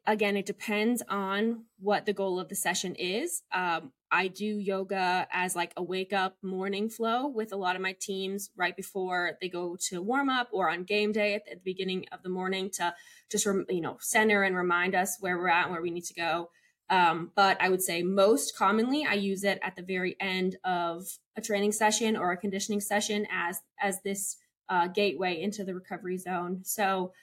again, 0.06 0.38
it 0.38 0.46
depends 0.46 1.01
on 1.10 1.66
what 1.80 2.06
the 2.06 2.13
goal 2.13 2.40
of 2.40 2.50
the 2.50 2.56
session 2.56 2.96
is. 2.96 3.44
Um, 3.51 3.92
I 4.12 4.28
do 4.28 4.46
yoga 4.46 5.28
as 5.32 5.56
like 5.56 5.74
a 5.78 5.84
wake 5.84 6.12
up 6.12 6.36
morning 6.42 6.90
flow 6.90 7.28
with 7.28 7.54
a 7.54 7.58
lot 7.58 7.75
of 7.75 7.82
my 7.82 7.94
teams 7.94 8.50
right 8.58 8.75
before 8.75 9.38
they 9.40 9.48
go 9.48 9.78
to 9.88 10.01
warm 10.01 10.30
up 10.30 10.50
or 10.51 10.70
on 10.70 10.84
game 10.84 11.12
day 11.12 11.34
at 11.36 11.46
the 11.46 11.56
beginning 11.63 12.06
of 12.12 12.22
the 12.22 12.30
morning 12.30 12.70
to 12.72 12.94
just 13.30 13.46
you 13.46 13.82
know 13.82 13.98
center 14.01 14.44
and 14.44 14.56
remind 14.56 14.96
us 14.96 15.18
where 15.22 15.38
we're 15.38 15.48
at 15.48 15.63
and 15.63 15.72
where 15.72 15.82
we 15.82 15.92
need 15.92 16.06
to 16.06 16.13
go. 16.13 16.50
Um, 16.91 17.31
but 17.36 17.57
I 17.62 17.69
would 17.69 17.81
say 17.81 18.03
most 18.03 18.55
commonly 18.55 19.05
I 19.10 19.13
use 19.13 19.45
it 19.45 19.60
at 19.63 19.77
the 19.77 19.81
very 19.81 20.17
end 20.19 20.57
of 20.65 21.07
a 21.38 21.41
training 21.41 21.71
session 21.71 22.17
or 22.17 22.31
a 22.31 22.38
conditioning 22.38 22.81
session 22.81 23.25
as 23.31 23.62
as 23.79 24.01
this 24.03 24.36
uh, 24.69 24.88
gateway 24.88 25.41
into 25.41 25.63
the 25.63 25.74
recovery 25.74 26.17
zone. 26.17 26.62
So 26.63 27.13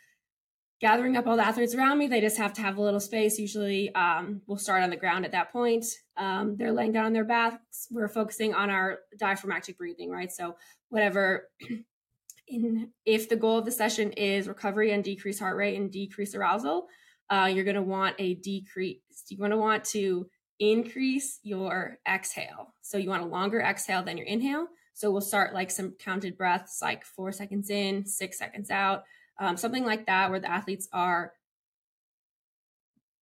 gathering 0.80 1.16
up 1.16 1.26
all 1.26 1.36
the 1.36 1.46
athletes 1.46 1.74
around 1.74 1.98
me, 1.98 2.06
they 2.06 2.20
just 2.20 2.38
have 2.38 2.52
to 2.54 2.62
have 2.62 2.78
a 2.78 2.82
little 2.82 3.00
space. 3.00 3.38
Usually 3.38 3.94
um, 3.94 4.40
we'll 4.46 4.58
start 4.58 4.82
on 4.82 4.90
the 4.90 4.96
ground 4.96 5.24
at 5.24 5.32
that 5.32 5.52
point. 5.52 5.84
Um, 6.16 6.56
they're 6.56 6.72
laying 6.72 6.92
down 6.92 7.06
on 7.06 7.12
their 7.12 7.24
backs. 7.24 7.88
We're 7.90 8.08
focusing 8.08 8.54
on 8.54 8.70
our 8.70 9.00
diaphragmatic 9.18 9.76
breathing, 9.76 10.10
right? 10.10 10.32
So 10.32 10.56
whatever 10.88 11.50
in 12.48 12.90
if 13.04 13.28
the 13.28 13.36
goal 13.36 13.58
of 13.58 13.66
the 13.66 13.70
session 13.70 14.12
is 14.12 14.48
recovery 14.48 14.92
and 14.92 15.04
decrease 15.04 15.38
heart 15.38 15.56
rate 15.56 15.76
and 15.76 15.90
decrease 15.90 16.34
arousal, 16.34 16.86
uh, 17.30 17.50
you're 17.52 17.64
going 17.64 17.76
to 17.76 17.82
want 17.82 18.16
a 18.18 18.34
decrease. 18.34 19.00
You're 19.28 19.38
going 19.38 19.50
to 19.50 19.56
want 19.56 19.84
to 19.86 20.28
increase 20.58 21.38
your 21.42 21.98
exhale. 22.08 22.74
So 22.82 22.98
you 22.98 23.08
want 23.08 23.22
a 23.22 23.26
longer 23.26 23.60
exhale 23.60 24.02
than 24.02 24.16
your 24.16 24.26
inhale. 24.26 24.66
So 24.94 25.10
we'll 25.10 25.20
start 25.20 25.54
like 25.54 25.70
some 25.70 25.92
counted 25.92 26.36
breaths, 26.36 26.80
like 26.82 27.04
four 27.04 27.30
seconds 27.30 27.70
in, 27.70 28.04
six 28.04 28.38
seconds 28.38 28.70
out, 28.70 29.04
um, 29.38 29.56
something 29.56 29.84
like 29.84 30.06
that, 30.06 30.30
where 30.30 30.40
the 30.40 30.50
athletes 30.50 30.88
are 30.92 31.32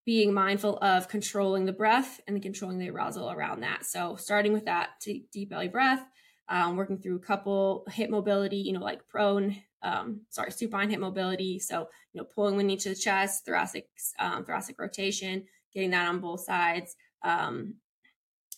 being 0.05 0.33
mindful 0.33 0.77
of 0.81 1.09
controlling 1.09 1.65
the 1.65 1.73
breath 1.73 2.21
and 2.27 2.41
controlling 2.41 2.79
the 2.79 2.89
arousal 2.89 3.29
around 3.29 3.59
that. 3.59 3.85
So 3.85 4.15
starting 4.15 4.53
with 4.53 4.65
that 4.65 4.91
deep 5.03 5.49
belly 5.49 5.67
breath, 5.67 6.03
um, 6.49 6.77
working 6.77 6.97
through 6.97 7.17
a 7.17 7.19
couple 7.19 7.85
hip 7.89 8.09
mobility, 8.09 8.57
you 8.57 8.73
know, 8.73 8.79
like 8.79 9.07
prone 9.07 9.57
um, 9.83 10.21
sorry, 10.29 10.51
supine 10.51 10.89
hip 10.89 10.99
mobility. 10.99 11.59
So, 11.59 11.89
you 12.13 12.21
know, 12.21 12.27
pulling 12.33 12.55
one 12.55 12.67
knee 12.67 12.77
to 12.77 12.89
the 12.89 12.95
chest, 12.95 13.45
thoracic, 13.45 13.87
um, 14.19 14.43
thoracic 14.43 14.79
rotation, 14.79 15.45
getting 15.73 15.91
that 15.91 16.07
on 16.07 16.19
both 16.19 16.41
sides, 16.41 16.95
um, 17.23 17.75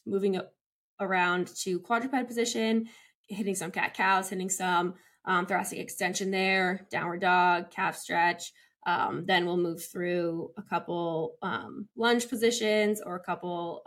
moving 0.06 0.40
around 1.00 1.48
to 1.64 1.80
quadruped 1.80 2.28
position, 2.28 2.88
hitting 3.28 3.56
some 3.56 3.72
cat 3.72 3.94
cows, 3.94 4.30
hitting 4.30 4.50
some 4.50 4.96
um, 5.26 5.46
thoracic 5.46 5.80
extension 5.80 6.32
there, 6.32 6.88
downward 6.90 7.22
dog, 7.22 7.70
calf 7.70 7.96
stretch. 7.96 8.52
Um, 8.88 9.26
then 9.26 9.46
we'll 9.46 9.58
move 9.58 9.84
through 9.84 10.52
a 10.58 10.62
couple 10.62 11.36
lunge 11.96 12.30
positions 12.30 13.02
or 13.06 13.16
a 13.16 13.24
couple 13.24 13.84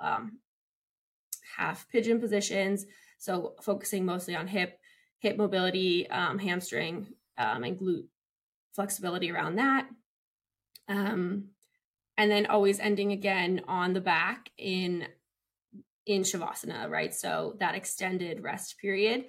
half 1.56 1.88
pigeon 1.88 2.20
positions. 2.20 2.86
So 3.22 3.54
focusing 3.62 4.04
mostly 4.04 4.34
on 4.34 4.48
hip, 4.48 4.80
hip 5.20 5.36
mobility, 5.36 6.10
um, 6.10 6.40
hamstring, 6.40 7.06
um, 7.38 7.62
and 7.62 7.78
glute 7.78 8.08
flexibility 8.74 9.30
around 9.30 9.56
that. 9.56 9.86
Um, 10.88 11.50
and 12.18 12.28
then 12.28 12.46
always 12.46 12.80
ending 12.80 13.12
again 13.12 13.60
on 13.68 13.92
the 13.92 14.00
back 14.00 14.50
in 14.58 15.06
in 16.04 16.22
shavasana, 16.22 16.90
right? 16.90 17.14
So 17.14 17.54
that 17.60 17.76
extended 17.76 18.42
rest 18.42 18.76
period, 18.78 19.26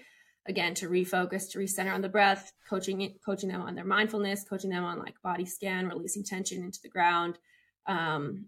again 0.47 0.73
to 0.75 0.89
refocus, 0.89 1.51
to 1.51 1.59
recenter 1.59 1.93
on 1.93 2.01
the 2.01 2.09
breath, 2.09 2.51
coaching 2.67 3.13
coaching 3.23 3.49
them 3.49 3.61
on 3.61 3.75
their 3.75 3.85
mindfulness, 3.85 4.43
coaching 4.43 4.71
them 4.71 4.83
on 4.83 4.97
like 4.97 5.21
body 5.21 5.45
scan, 5.45 5.87
releasing 5.87 6.23
tension 6.23 6.63
into 6.63 6.79
the 6.81 6.89
ground. 6.89 7.37
Um, 7.85 8.45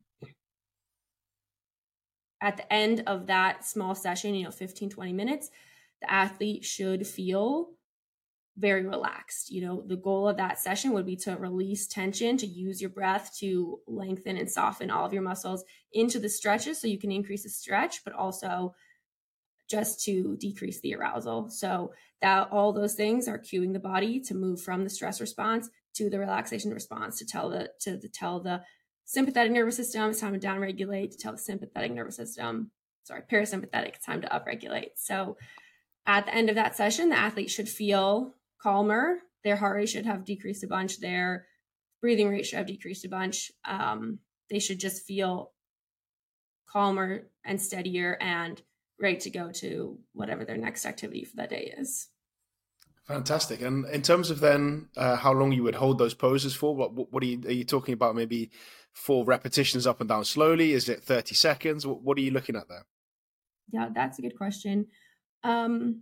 at 2.41 2.57
the 2.57 2.71
end 2.71 3.03
of 3.07 3.27
that 3.27 3.65
small 3.65 3.95
session, 3.95 4.35
you 4.35 4.43
know, 4.43 4.51
15, 4.51 4.89
20 4.89 5.13
minutes, 5.13 5.49
the 6.01 6.11
athlete 6.11 6.65
should 6.65 7.07
feel 7.07 7.71
very 8.57 8.85
relaxed. 8.85 9.51
You 9.51 9.61
know, 9.61 9.83
the 9.85 9.97
goal 9.97 10.27
of 10.27 10.37
that 10.37 10.59
session 10.59 10.93
would 10.93 11.05
be 11.05 11.15
to 11.17 11.35
release 11.35 11.87
tension, 11.87 12.37
to 12.37 12.47
use 12.47 12.79
your 12.79 12.89
breath 12.89 13.35
to 13.39 13.79
lengthen 13.87 14.37
and 14.37 14.49
soften 14.49 14.89
all 14.89 15.05
of 15.05 15.13
your 15.13 15.23
muscles 15.23 15.63
into 15.91 16.19
the 16.19 16.29
stretches 16.29 16.79
so 16.79 16.87
you 16.87 16.99
can 16.99 17.11
increase 17.11 17.43
the 17.43 17.49
stretch, 17.49 18.03
but 18.03 18.13
also 18.13 18.73
just 19.69 20.03
to 20.05 20.37
decrease 20.39 20.79
the 20.81 20.95
arousal. 20.95 21.49
So 21.49 21.91
that 22.21 22.49
all 22.51 22.71
those 22.71 22.95
things 22.95 23.27
are 23.27 23.39
cueing 23.39 23.73
the 23.73 23.79
body 23.79 24.19
to 24.21 24.35
move 24.35 24.61
from 24.61 24.83
the 24.83 24.89
stress 24.89 25.19
response 25.19 25.69
to 25.95 26.09
the 26.09 26.19
relaxation 26.19 26.71
response 26.71 27.17
to 27.19 27.25
tell 27.25 27.49
the 27.49 27.69
to 27.81 27.97
the, 27.97 28.07
tell 28.07 28.39
the 28.39 28.61
sympathetic 29.05 29.51
nervous 29.51 29.77
system 29.77 30.09
it's 30.09 30.19
time 30.19 30.37
to 30.37 30.47
downregulate, 30.47 31.11
to 31.11 31.17
tell 31.17 31.31
the 31.31 31.37
sympathetic 31.37 31.91
nervous 31.91 32.17
system, 32.17 32.71
sorry, 33.03 33.21
parasympathetic, 33.31 33.95
it's 33.95 34.05
time 34.05 34.21
to 34.21 34.27
upregulate. 34.27 34.89
So 34.95 35.37
at 36.05 36.25
the 36.25 36.35
end 36.35 36.49
of 36.49 36.55
that 36.55 36.75
session, 36.75 37.09
the 37.09 37.17
athlete 37.17 37.49
should 37.49 37.69
feel 37.69 38.35
calmer. 38.61 39.19
Their 39.43 39.55
heart 39.55 39.75
rate 39.75 39.89
should 39.89 40.05
have 40.05 40.25
decreased 40.25 40.63
a 40.63 40.67
bunch. 40.67 40.99
Their 40.99 41.45
breathing 42.01 42.29
rate 42.29 42.45
should 42.45 42.57
have 42.57 42.67
decreased 42.67 43.05
a 43.05 43.09
bunch. 43.09 43.51
Um, 43.63 44.19
they 44.49 44.59
should 44.59 44.79
just 44.79 45.05
feel 45.05 45.51
calmer 46.67 47.27
and 47.43 47.61
steadier 47.61 48.17
and 48.19 48.61
ready 48.99 49.17
to 49.17 49.29
go 49.29 49.51
to 49.51 49.97
whatever 50.13 50.45
their 50.45 50.57
next 50.57 50.85
activity 50.85 51.23
for 51.23 51.37
that 51.37 51.49
day 51.49 51.73
is. 51.77 52.07
Fantastic. 53.07 53.61
And 53.61 53.85
in 53.89 54.01
terms 54.01 54.31
of 54.31 54.39
then 54.39 54.89
uh, 54.97 55.15
how 55.15 55.31
long 55.31 55.51
you 55.51 55.61
would 55.63 55.75
hold 55.75 55.99
those 55.99 56.15
poses 56.15 56.55
for, 56.55 56.75
what, 56.75 56.93
what 57.11 57.21
are 57.21 57.27
you 57.27 57.39
are 57.45 57.51
you 57.51 57.63
talking 57.63 57.93
about? 57.93 58.15
Maybe 58.15 58.51
four 58.95 59.25
repetitions 59.25 59.85
up 59.85 59.99
and 59.99 60.09
down 60.09 60.25
slowly? 60.25 60.71
Is 60.71 60.89
it 60.89 61.03
thirty 61.03 61.35
seconds? 61.35 61.85
What, 61.85 62.01
what 62.01 62.17
are 62.17 62.21
you 62.21 62.31
looking 62.31 62.55
at 62.55 62.67
there? 62.67 62.85
Yeah, 63.71 63.89
that's 63.93 64.17
a 64.17 64.21
good 64.21 64.37
question. 64.37 64.87
Um, 65.43 66.01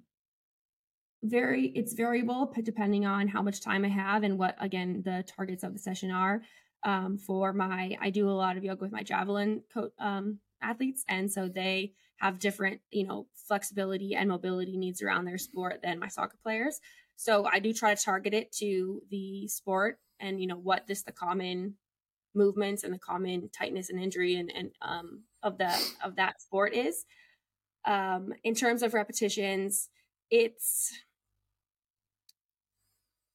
very 1.24 1.68
it's 1.68 1.94
variable 1.94 2.54
depending 2.64 3.06
on 3.06 3.28
how 3.28 3.42
much 3.42 3.62
time 3.62 3.84
I 3.84 3.90
have 3.90 4.24
and 4.24 4.38
what 4.38 4.56
again 4.60 5.02
the 5.04 5.24
targets 5.26 5.64
of 5.64 5.74
the 5.74 5.80
session 5.80 6.12
are. 6.12 6.42
Um, 6.86 7.18
for 7.18 7.54
my, 7.54 7.96
I 8.02 8.10
do 8.10 8.30
a 8.30 8.32
lot 8.32 8.58
of 8.58 8.64
yoga 8.66 8.82
with 8.82 8.92
my 8.92 9.04
javelin 9.04 9.64
co- 9.74 9.92
um, 10.00 10.40
athletes, 10.62 11.06
and 11.08 11.32
so 11.32 11.48
they 11.48 11.94
have 12.18 12.40
different, 12.40 12.82
you 12.92 13.08
know, 13.08 13.28
flexibility 13.48 14.16
and 14.16 14.30
mobility 14.30 14.76
needs 14.78 15.02
around 15.02 15.26
their 15.26 15.38
sport 15.38 15.80
than 15.82 16.00
my 16.00 16.10
soccer 16.10 16.38
players. 16.44 16.80
So 17.16 17.46
I 17.46 17.60
do 17.60 17.72
try 17.74 17.96
to 17.96 18.04
target 18.04 18.34
it 18.34 18.52
to 18.58 19.02
the 19.10 19.48
sport 19.48 20.00
and 20.20 20.42
you 20.42 20.48
know 20.48 20.58
what 20.58 20.88
this 20.88 21.04
the 21.04 21.12
common 21.12 21.76
movements 22.36 22.84
and 22.84 22.94
the 22.94 23.00
common 23.00 23.50
tightness 23.50 23.90
and 23.90 24.02
injury 24.02 24.36
and, 24.36 24.52
and 24.56 24.72
um, 24.82 25.24
of 25.42 25.58
the 25.58 25.72
of 26.04 26.16
that 26.16 26.42
sport 26.42 26.74
is. 26.74 27.06
Um, 27.86 28.34
in 28.44 28.56
terms 28.56 28.82
of 28.82 28.94
repetitions, 28.94 29.90
it's 30.30 30.92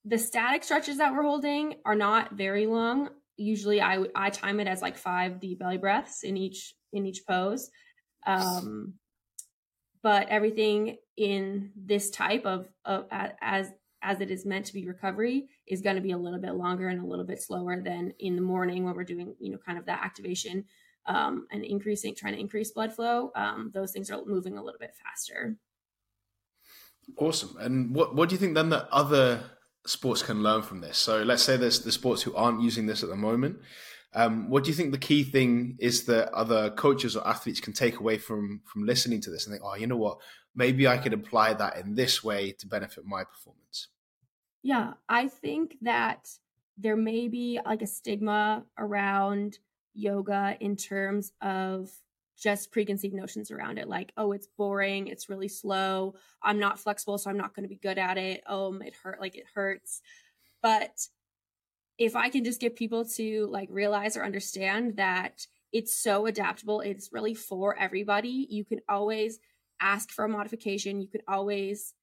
the 0.05 0.19
static 0.19 0.65
stretches 0.65 0.99
that 0.99 1.13
we're 1.13 1.23
holding 1.23 1.75
are 1.85 1.95
not 1.95 2.33
very 2.33 2.67
long. 2.67 3.11
Usually, 3.37 3.81
I 3.81 4.05
I 4.15 4.31
time 4.31 4.61
it 4.61 4.67
as 4.67 4.83
like 4.83 4.97
five 4.97 5.41
deep 5.41 5.59
belly 5.59 5.79
breaths 5.79 6.23
in 6.25 6.37
each 6.37 6.75
in 6.93 7.07
each 7.07 7.27
pose. 7.27 7.71
Um, 8.27 8.95
but 10.03 10.29
everything 10.29 10.97
in 11.17 11.73
this 11.77 12.11
type 12.11 12.47
of, 12.47 12.69
of 12.85 13.07
as 13.11 13.71
as 14.03 14.21
it 14.21 14.31
is 14.31 14.47
meant 14.47 14.67
to 14.67 14.73
be 14.73 14.87
recovery 14.87 15.49
is 15.67 15.81
going 15.81 15.97
to 15.97 16.03
be 16.03 16.13
a 16.13 16.19
little 16.19 16.39
bit 16.39 16.55
longer 16.55 16.89
and 16.89 17.01
a 17.03 17.07
little 17.07 17.25
bit 17.25 17.43
slower 17.43 17.81
than 17.81 18.13
in 18.21 18.37
the 18.37 18.43
morning 18.43 18.85
when 18.85 18.95
we're 18.95 19.05
doing 19.05 19.35
you 19.41 19.51
know 19.51 19.59
kind 19.59 19.79
of 19.79 19.87
that 19.87 20.05
activation 20.05 20.65
um, 21.07 21.47
and 21.51 21.65
increasing 21.65 22.15
trying 22.15 22.35
to 22.35 22.41
increase 22.41 22.71
blood 22.71 22.93
flow. 22.93 23.33
Um, 23.35 23.71
those 23.75 23.93
things 23.93 24.11
are 24.11 24.25
moving 24.25 24.59
a 24.59 24.63
little 24.63 24.79
bit 24.79 24.95
faster. 25.03 25.57
Awesome. 27.17 27.57
And 27.59 27.95
what 27.95 28.15
what 28.15 28.29
do 28.29 28.35
you 28.35 28.39
think 28.39 28.55
then 28.55 28.69
that 28.71 28.89
other 28.93 29.43
sports 29.87 30.23
can 30.23 30.43
learn 30.43 30.63
from 30.63 30.81
this? 30.81 30.99
So 30.99 31.23
let's 31.23 31.43
say 31.43 31.57
there's 31.57 31.81
the 31.81 31.93
sports 31.93 32.23
who 32.23 32.35
aren't 32.35 32.61
using 32.61 32.87
this 32.87 33.03
at 33.03 33.09
the 33.09 33.17
moment. 33.17 33.59
Um, 34.15 34.49
what 34.49 34.65
do 34.65 34.71
you 34.71 34.77
think 34.77 34.93
the 34.93 34.99
key 34.99 35.23
thing 35.23 35.77
is 35.79 36.05
that 36.05 36.33
other 36.33 36.71
coaches 36.71 37.15
or 37.15 37.27
athletes 37.27 37.61
can 37.61 37.73
take 37.73 38.01
away 38.01 38.19
from 38.19 38.63
from 38.65 38.85
listening 38.85 39.21
to 39.23 39.31
this 39.31 39.47
and 39.47 39.55
think, 39.55 39.65
oh, 39.65 39.75
you 39.75 39.87
know 39.87 39.97
what, 39.97 40.19
maybe 40.59 40.87
I 40.87 40.99
could 40.99 41.15
apply 41.15 41.55
that 41.55 41.79
in 41.79 41.95
this 41.95 42.23
way 42.23 42.53
to 42.53 42.67
benefit 42.67 43.07
my 43.07 43.25
performance? 43.25 43.89
Yeah, 44.63 44.95
I 45.09 45.29
think 45.29 45.77
that 45.83 46.29
there 46.77 46.97
may 46.97 47.29
be 47.29 47.61
like 47.65 47.83
a 47.83 47.87
stigma 47.87 48.65
around 48.77 49.59
yoga 49.95 50.57
in 50.61 50.77
terms 50.77 51.33
of 51.41 51.91
just 52.37 52.71
preconceived 52.71 53.15
notions 53.15 53.51
around 53.51 53.79
it 53.79 53.89
like 53.89 54.13
oh 54.17 54.31
it's 54.31 54.47
boring 54.57 55.09
it's 55.09 55.29
really 55.29 55.49
slow 55.49 56.15
i'm 56.41 56.61
not 56.61 56.79
flexible 56.79 57.19
so 57.19 57.29
i'm 57.29 57.37
not 57.37 57.53
going 57.53 57.65
to 57.65 57.69
be 57.69 57.81
good 57.83 57.99
at 57.99 58.17
it 58.17 58.45
oh 58.47 58.73
it 58.77 58.95
hurt 59.03 59.21
like 59.21 59.35
it 59.37 59.43
hurts 59.53 60.01
but 60.63 61.09
if 61.99 62.15
I 62.15 62.31
can 62.31 62.45
just 62.45 62.61
get 62.61 62.77
people 62.77 63.05
to 63.05 63.47
like 63.51 63.69
realize 63.71 64.17
or 64.17 64.25
understand 64.25 64.97
that 64.97 65.47
it's 65.73 65.95
so 65.95 66.27
adaptable, 66.27 66.81
it's 66.81 67.13
really 67.13 67.35
for 67.35 67.77
everybody. 67.77 68.47
You 68.49 68.65
can 68.65 68.81
always 68.89 69.39
ask 69.81 70.11
for 70.11 70.25
a 70.25 70.29
modification. 70.29 71.01
You 71.01 71.09
could 71.09 71.23
always 71.29 71.95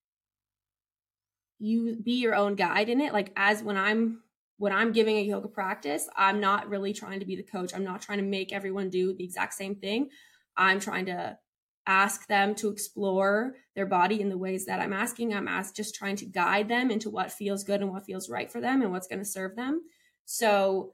you 1.60 1.98
be 2.04 2.14
your 2.14 2.36
own 2.36 2.56
guide 2.56 2.90
in 2.90 3.02
it. 3.02 3.14
Like 3.14 3.32
as 3.36 3.64
when 3.64 3.78
I'm 3.78 4.22
when 4.58 4.72
I'm 4.72 4.94
giving 4.94 5.18
a 5.18 5.22
yoga 5.22 5.48
practice, 5.48 6.08
I'm 6.16 6.40
not 6.40 6.70
really 6.70 6.94
trying 6.94 7.20
to 7.20 7.26
be 7.26 7.36
the 7.36 7.44
coach. 7.44 7.74
I'm 7.74 7.84
not 7.84 8.02
trying 8.02 8.20
to 8.20 8.24
make 8.24 8.54
everyone 8.54 8.90
do 8.90 9.14
the 9.14 9.24
exact 9.24 9.54
same 9.54 9.76
thing. 9.76 10.10
I'm 10.56 10.80
trying 10.80 11.08
to 11.08 11.38
ask 11.88 12.28
them 12.28 12.56
to 12.56 12.70
explore 12.70 13.56
their 13.76 13.86
body 13.86 14.22
in 14.22 14.30
the 14.30 14.38
ways 14.38 14.66
that 14.66 14.80
I'm 14.80 14.94
asking. 14.94 15.34
I'm 15.34 15.48
asked 15.48 15.76
just 15.76 15.94
trying 15.94 16.16
to 16.18 16.26
guide 16.26 16.68
them 16.68 16.90
into 16.90 17.10
what 17.10 17.32
feels 17.32 17.64
good 17.64 17.82
and 17.82 17.92
what 17.92 18.06
feels 18.06 18.30
right 18.30 18.52
for 18.52 18.62
them 18.62 18.82
and 18.82 18.92
what's 18.92 19.08
going 19.08 19.20
to 19.20 19.26
serve 19.26 19.56
them. 19.56 19.82
So 20.26 20.94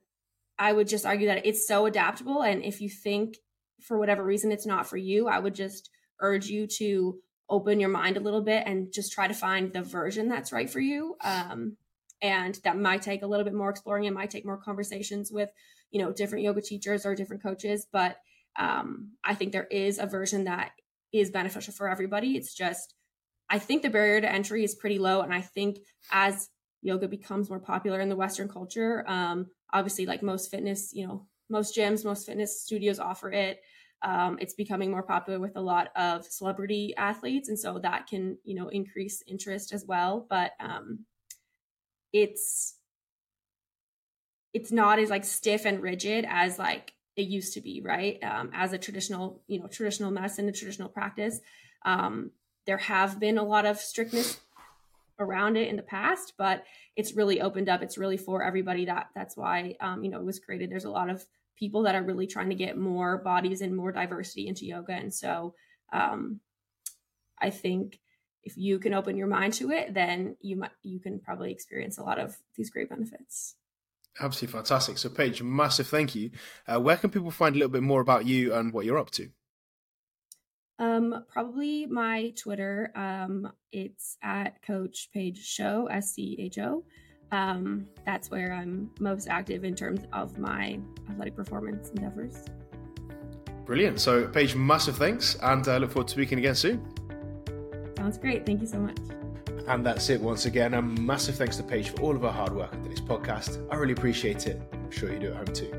I 0.59 0.73
would 0.73 0.87
just 0.87 1.05
argue 1.05 1.27
that 1.27 1.45
it's 1.45 1.67
so 1.67 1.85
adaptable. 1.85 2.41
And 2.41 2.63
if 2.63 2.81
you 2.81 2.89
think 2.89 3.37
for 3.79 3.97
whatever 3.97 4.23
reason 4.23 4.51
it's 4.51 4.65
not 4.65 4.87
for 4.87 4.97
you, 4.97 5.27
I 5.27 5.39
would 5.39 5.55
just 5.55 5.89
urge 6.21 6.47
you 6.47 6.67
to 6.67 7.19
open 7.49 7.79
your 7.79 7.89
mind 7.89 8.15
a 8.15 8.21
little 8.21 8.41
bit 8.41 8.63
and 8.65 8.93
just 8.93 9.11
try 9.11 9.27
to 9.27 9.33
find 9.33 9.73
the 9.73 9.81
version 9.81 10.29
that's 10.29 10.53
right 10.53 10.69
for 10.69 10.79
you. 10.79 11.17
Um, 11.21 11.75
and 12.21 12.55
that 12.63 12.77
might 12.77 13.01
take 13.01 13.23
a 13.23 13.27
little 13.27 13.43
bit 13.43 13.53
more 13.53 13.69
exploring. 13.69 14.05
It 14.05 14.13
might 14.13 14.29
take 14.29 14.45
more 14.45 14.57
conversations 14.57 15.31
with, 15.31 15.49
you 15.89 16.01
know, 16.01 16.13
different 16.13 16.45
yoga 16.45 16.61
teachers 16.61 17.05
or 17.05 17.15
different 17.15 17.43
coaches. 17.43 17.87
But 17.91 18.17
um, 18.57 19.11
I 19.23 19.35
think 19.35 19.51
there 19.51 19.65
is 19.65 19.99
a 19.99 20.05
version 20.05 20.45
that 20.45 20.71
is 21.11 21.31
beneficial 21.31 21.73
for 21.73 21.89
everybody. 21.89 22.37
It's 22.37 22.53
just, 22.53 22.93
I 23.49 23.59
think 23.59 23.81
the 23.81 23.89
barrier 23.89 24.21
to 24.21 24.31
entry 24.31 24.63
is 24.63 24.75
pretty 24.75 24.99
low. 24.99 25.21
And 25.21 25.33
I 25.33 25.41
think 25.41 25.79
as 26.11 26.49
yoga 26.81 27.07
becomes 27.07 27.49
more 27.49 27.59
popular 27.59 27.99
in 27.99 28.09
the 28.09 28.15
Western 28.15 28.47
culture, 28.47 29.03
um, 29.07 29.47
obviously, 29.73 30.05
like 30.05 30.23
most 30.23 30.51
fitness, 30.51 30.93
you 30.93 31.05
know, 31.05 31.27
most 31.49 31.75
gyms, 31.75 32.05
most 32.05 32.25
fitness 32.25 32.61
studios 32.61 32.99
offer 32.99 33.29
it. 33.31 33.61
Um, 34.03 34.37
it's 34.41 34.53
becoming 34.53 34.91
more 34.91 35.03
popular 35.03 35.39
with 35.39 35.55
a 35.55 35.61
lot 35.61 35.89
of 35.95 36.25
celebrity 36.25 36.93
athletes, 36.97 37.49
and 37.49 37.59
so 37.59 37.79
that 37.79 38.07
can, 38.07 38.37
you 38.43 38.55
know, 38.55 38.67
increase 38.69 39.23
interest 39.27 39.73
as 39.73 39.85
well. 39.85 40.25
But 40.29 40.53
um, 40.59 41.05
it's 42.13 42.75
it's 44.53 44.71
not 44.71 44.99
as 44.99 45.09
like 45.09 45.23
stiff 45.23 45.65
and 45.65 45.81
rigid 45.81 46.25
as 46.27 46.59
like 46.59 46.93
it 47.15 47.27
used 47.27 47.53
to 47.53 47.61
be, 47.61 47.81
right? 47.81 48.21
Um, 48.23 48.51
as 48.53 48.73
a 48.73 48.77
traditional, 48.77 49.41
you 49.47 49.59
know, 49.59 49.67
traditional 49.67 50.11
medicine, 50.11 50.47
a 50.49 50.51
traditional 50.51 50.89
practice, 50.89 51.39
um, 51.85 52.31
there 52.65 52.77
have 52.77 53.19
been 53.19 53.37
a 53.37 53.43
lot 53.43 53.65
of 53.65 53.77
strictness 53.77 54.39
around 55.19 55.57
it 55.57 55.67
in 55.67 55.75
the 55.75 55.83
past, 55.83 56.33
but 56.37 56.63
it's 56.95 57.13
really 57.13 57.41
opened 57.41 57.69
up. 57.69 57.81
It's 57.81 57.97
really 57.97 58.17
for 58.17 58.43
everybody. 58.43 58.85
That 58.85 59.09
that's 59.15 59.37
why 59.37 59.75
um, 59.79 60.03
you 60.03 60.09
know 60.09 60.19
it 60.19 60.25
was 60.25 60.39
created. 60.39 60.71
There's 60.71 60.85
a 60.85 60.91
lot 60.91 61.09
of 61.09 61.25
people 61.57 61.83
that 61.83 61.95
are 61.95 62.03
really 62.03 62.27
trying 62.27 62.49
to 62.49 62.55
get 62.55 62.77
more 62.77 63.17
bodies 63.17 63.61
and 63.61 63.75
more 63.75 63.91
diversity 63.91 64.47
into 64.47 64.65
yoga, 64.65 64.93
and 64.93 65.13
so 65.13 65.53
um, 65.93 66.39
I 67.39 67.49
think 67.49 67.99
if 68.43 68.57
you 68.57 68.79
can 68.79 68.93
open 68.93 69.17
your 69.17 69.27
mind 69.27 69.53
to 69.53 69.71
it, 69.71 69.93
then 69.93 70.35
you 70.41 70.57
might 70.57 70.71
you 70.83 70.99
can 70.99 71.19
probably 71.19 71.51
experience 71.51 71.97
a 71.97 72.03
lot 72.03 72.19
of 72.19 72.37
these 72.55 72.69
great 72.69 72.89
benefits. 72.89 73.55
Absolutely 74.19 74.53
fantastic. 74.53 74.97
So, 74.97 75.09
Paige, 75.09 75.41
massive 75.41 75.87
thank 75.87 76.15
you. 76.15 76.31
Uh, 76.67 76.79
where 76.79 76.97
can 76.97 77.09
people 77.09 77.31
find 77.31 77.55
a 77.55 77.57
little 77.57 77.71
bit 77.71 77.83
more 77.83 78.01
about 78.01 78.25
you 78.25 78.53
and 78.53 78.73
what 78.73 78.85
you're 78.85 78.97
up 78.97 79.11
to? 79.11 79.29
Um, 80.79 81.25
probably 81.31 81.85
my 81.85 82.33
Twitter. 82.37 82.91
Um, 82.95 83.51
it's 83.71 84.17
at 84.21 84.61
Coach 84.63 85.09
Paige 85.13 85.45
Scho, 85.45 85.85
S 85.85 86.13
C 86.13 86.35
H 86.39 86.57
O. 86.57 86.83
Um, 87.31 87.87
that's 88.05 88.29
where 88.29 88.51
I'm 88.51 88.91
most 88.99 89.27
active 89.29 89.63
in 89.63 89.75
terms 89.75 90.01
of 90.11 90.37
my 90.37 90.79
athletic 91.09 91.35
performance 91.35 91.89
endeavors. 91.89 92.45
Brilliant. 93.65 94.01
So, 94.01 94.27
Paige, 94.27 94.55
massive 94.55 94.97
thanks, 94.97 95.35
and 95.41 95.65
I 95.67 95.75
uh, 95.75 95.79
look 95.79 95.91
forward 95.91 96.07
to 96.09 96.13
speaking 96.13 96.39
again 96.39 96.55
soon. 96.55 96.85
Sounds 97.95 98.17
great. 98.17 98.45
Thank 98.45 98.61
you 98.61 98.67
so 98.67 98.79
much. 98.79 98.97
And 99.67 99.85
that's 99.85 100.09
it 100.09 100.19
once 100.19 100.45
again. 100.45 100.73
A 100.73 100.81
massive 100.81 101.35
thanks 101.35 101.55
to 101.57 101.63
Paige 101.63 101.89
for 101.91 102.01
all 102.01 102.15
of 102.15 102.23
her 102.23 102.31
hard 102.31 102.53
work 102.53 102.73
on 102.73 102.81
today's 102.83 102.99
podcast. 102.99 103.65
I 103.71 103.75
really 103.75 103.93
appreciate 103.93 104.47
it. 104.47 104.61
I'm 104.73 104.91
sure 104.91 105.13
you 105.13 105.19
do 105.19 105.29
at 105.29 105.35
home 105.35 105.45
too. 105.45 105.71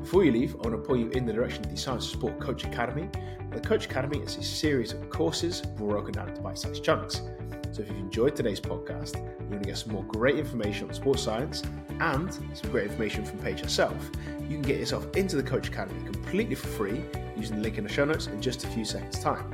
Before 0.00 0.24
you 0.24 0.32
leave, 0.32 0.54
I 0.54 0.68
want 0.68 0.82
to 0.82 0.88
point 0.88 1.00
you 1.00 1.10
in 1.10 1.26
the 1.26 1.32
direction 1.32 1.64
of 1.64 1.70
the 1.70 1.76
Science 1.76 2.06
of 2.06 2.12
Sport 2.12 2.38
Coach 2.40 2.64
Academy. 2.64 3.10
The 3.50 3.60
Coach 3.60 3.86
Academy 3.86 4.18
is 4.20 4.36
a 4.36 4.42
series 4.42 4.92
of 4.92 5.10
courses 5.10 5.60
broken 5.76 6.12
down 6.12 6.28
into 6.28 6.40
bite 6.40 6.56
sized 6.56 6.82
chunks. 6.82 7.22
So 7.70 7.82
if 7.82 7.88
you've 7.88 7.98
enjoyed 7.98 8.34
today's 8.34 8.60
podcast, 8.60 9.16
you 9.16 9.46
want 9.50 9.62
to 9.62 9.68
get 9.68 9.78
some 9.78 9.92
more 9.92 10.04
great 10.04 10.38
information 10.38 10.88
on 10.88 10.94
sports 10.94 11.22
science 11.22 11.62
and 12.00 12.32
some 12.32 12.70
great 12.70 12.90
information 12.90 13.24
from 13.24 13.38
Paige 13.40 13.60
herself, 13.60 14.10
you 14.42 14.56
can 14.56 14.62
get 14.62 14.78
yourself 14.78 15.06
into 15.16 15.36
the 15.36 15.42
Coach 15.42 15.68
Academy 15.68 16.02
completely 16.04 16.54
for 16.54 16.68
free 16.68 17.04
using 17.36 17.56
the 17.56 17.62
link 17.62 17.78
in 17.78 17.84
the 17.84 17.90
show 17.90 18.04
notes 18.04 18.26
in 18.26 18.40
just 18.40 18.64
a 18.64 18.66
few 18.68 18.84
seconds' 18.84 19.20
time. 19.20 19.50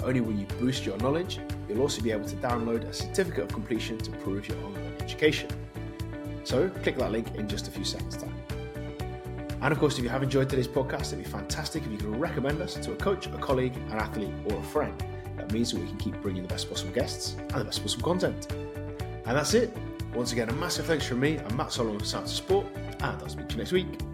Not 0.00 0.08
only 0.08 0.20
will 0.20 0.34
you 0.34 0.46
boost 0.58 0.84
your 0.84 0.98
knowledge, 0.98 1.38
you'll 1.68 1.80
also 1.80 2.02
be 2.02 2.10
able 2.10 2.28
to 2.28 2.36
download 2.36 2.84
a 2.84 2.92
certificate 2.92 3.44
of 3.44 3.52
completion 3.52 3.98
to 3.98 4.10
prove 4.10 4.48
your 4.48 4.58
ongoing 4.58 4.94
education. 5.00 5.48
So 6.42 6.68
click 6.68 6.96
that 6.98 7.12
link 7.12 7.34
in 7.36 7.48
just 7.48 7.68
a 7.68 7.70
few 7.70 7.84
seconds' 7.84 8.16
time. 8.16 8.34
And 9.62 9.72
of 9.72 9.78
course, 9.78 9.96
if 9.96 10.04
you 10.04 10.10
have 10.10 10.22
enjoyed 10.22 10.50
today's 10.50 10.68
podcast, 10.68 11.12
it'd 11.12 11.24
be 11.24 11.24
fantastic 11.24 11.84
if 11.84 11.92
you 11.92 11.96
could 11.96 12.20
recommend 12.20 12.60
us 12.60 12.74
to 12.74 12.92
a 12.92 12.96
coach, 12.96 13.26
a 13.26 13.38
colleague, 13.38 13.74
an 13.90 13.98
athlete, 13.98 14.34
or 14.50 14.58
a 14.58 14.62
friend. 14.62 15.02
Means 15.54 15.70
that 15.70 15.80
we 15.80 15.86
can 15.86 15.98
keep 15.98 16.20
bringing 16.20 16.42
the 16.42 16.48
best 16.48 16.68
possible 16.68 16.92
guests 16.92 17.36
and 17.38 17.60
the 17.60 17.64
best 17.64 17.80
possible 17.80 18.02
content. 18.02 18.50
And 18.50 19.36
that's 19.36 19.54
it. 19.54 19.72
Once 20.12 20.32
again, 20.32 20.48
a 20.48 20.52
massive 20.54 20.84
thanks 20.84 21.06
from 21.06 21.20
me. 21.20 21.38
I'm 21.38 21.56
Matt 21.56 21.70
Solomon 21.70 22.00
for 22.00 22.16
of 22.18 22.28
Sport, 22.28 22.66
and 22.74 23.04
I'll 23.04 23.28
speak 23.28 23.46
to 23.46 23.52
you 23.52 23.58
next 23.58 23.70
week. 23.70 24.13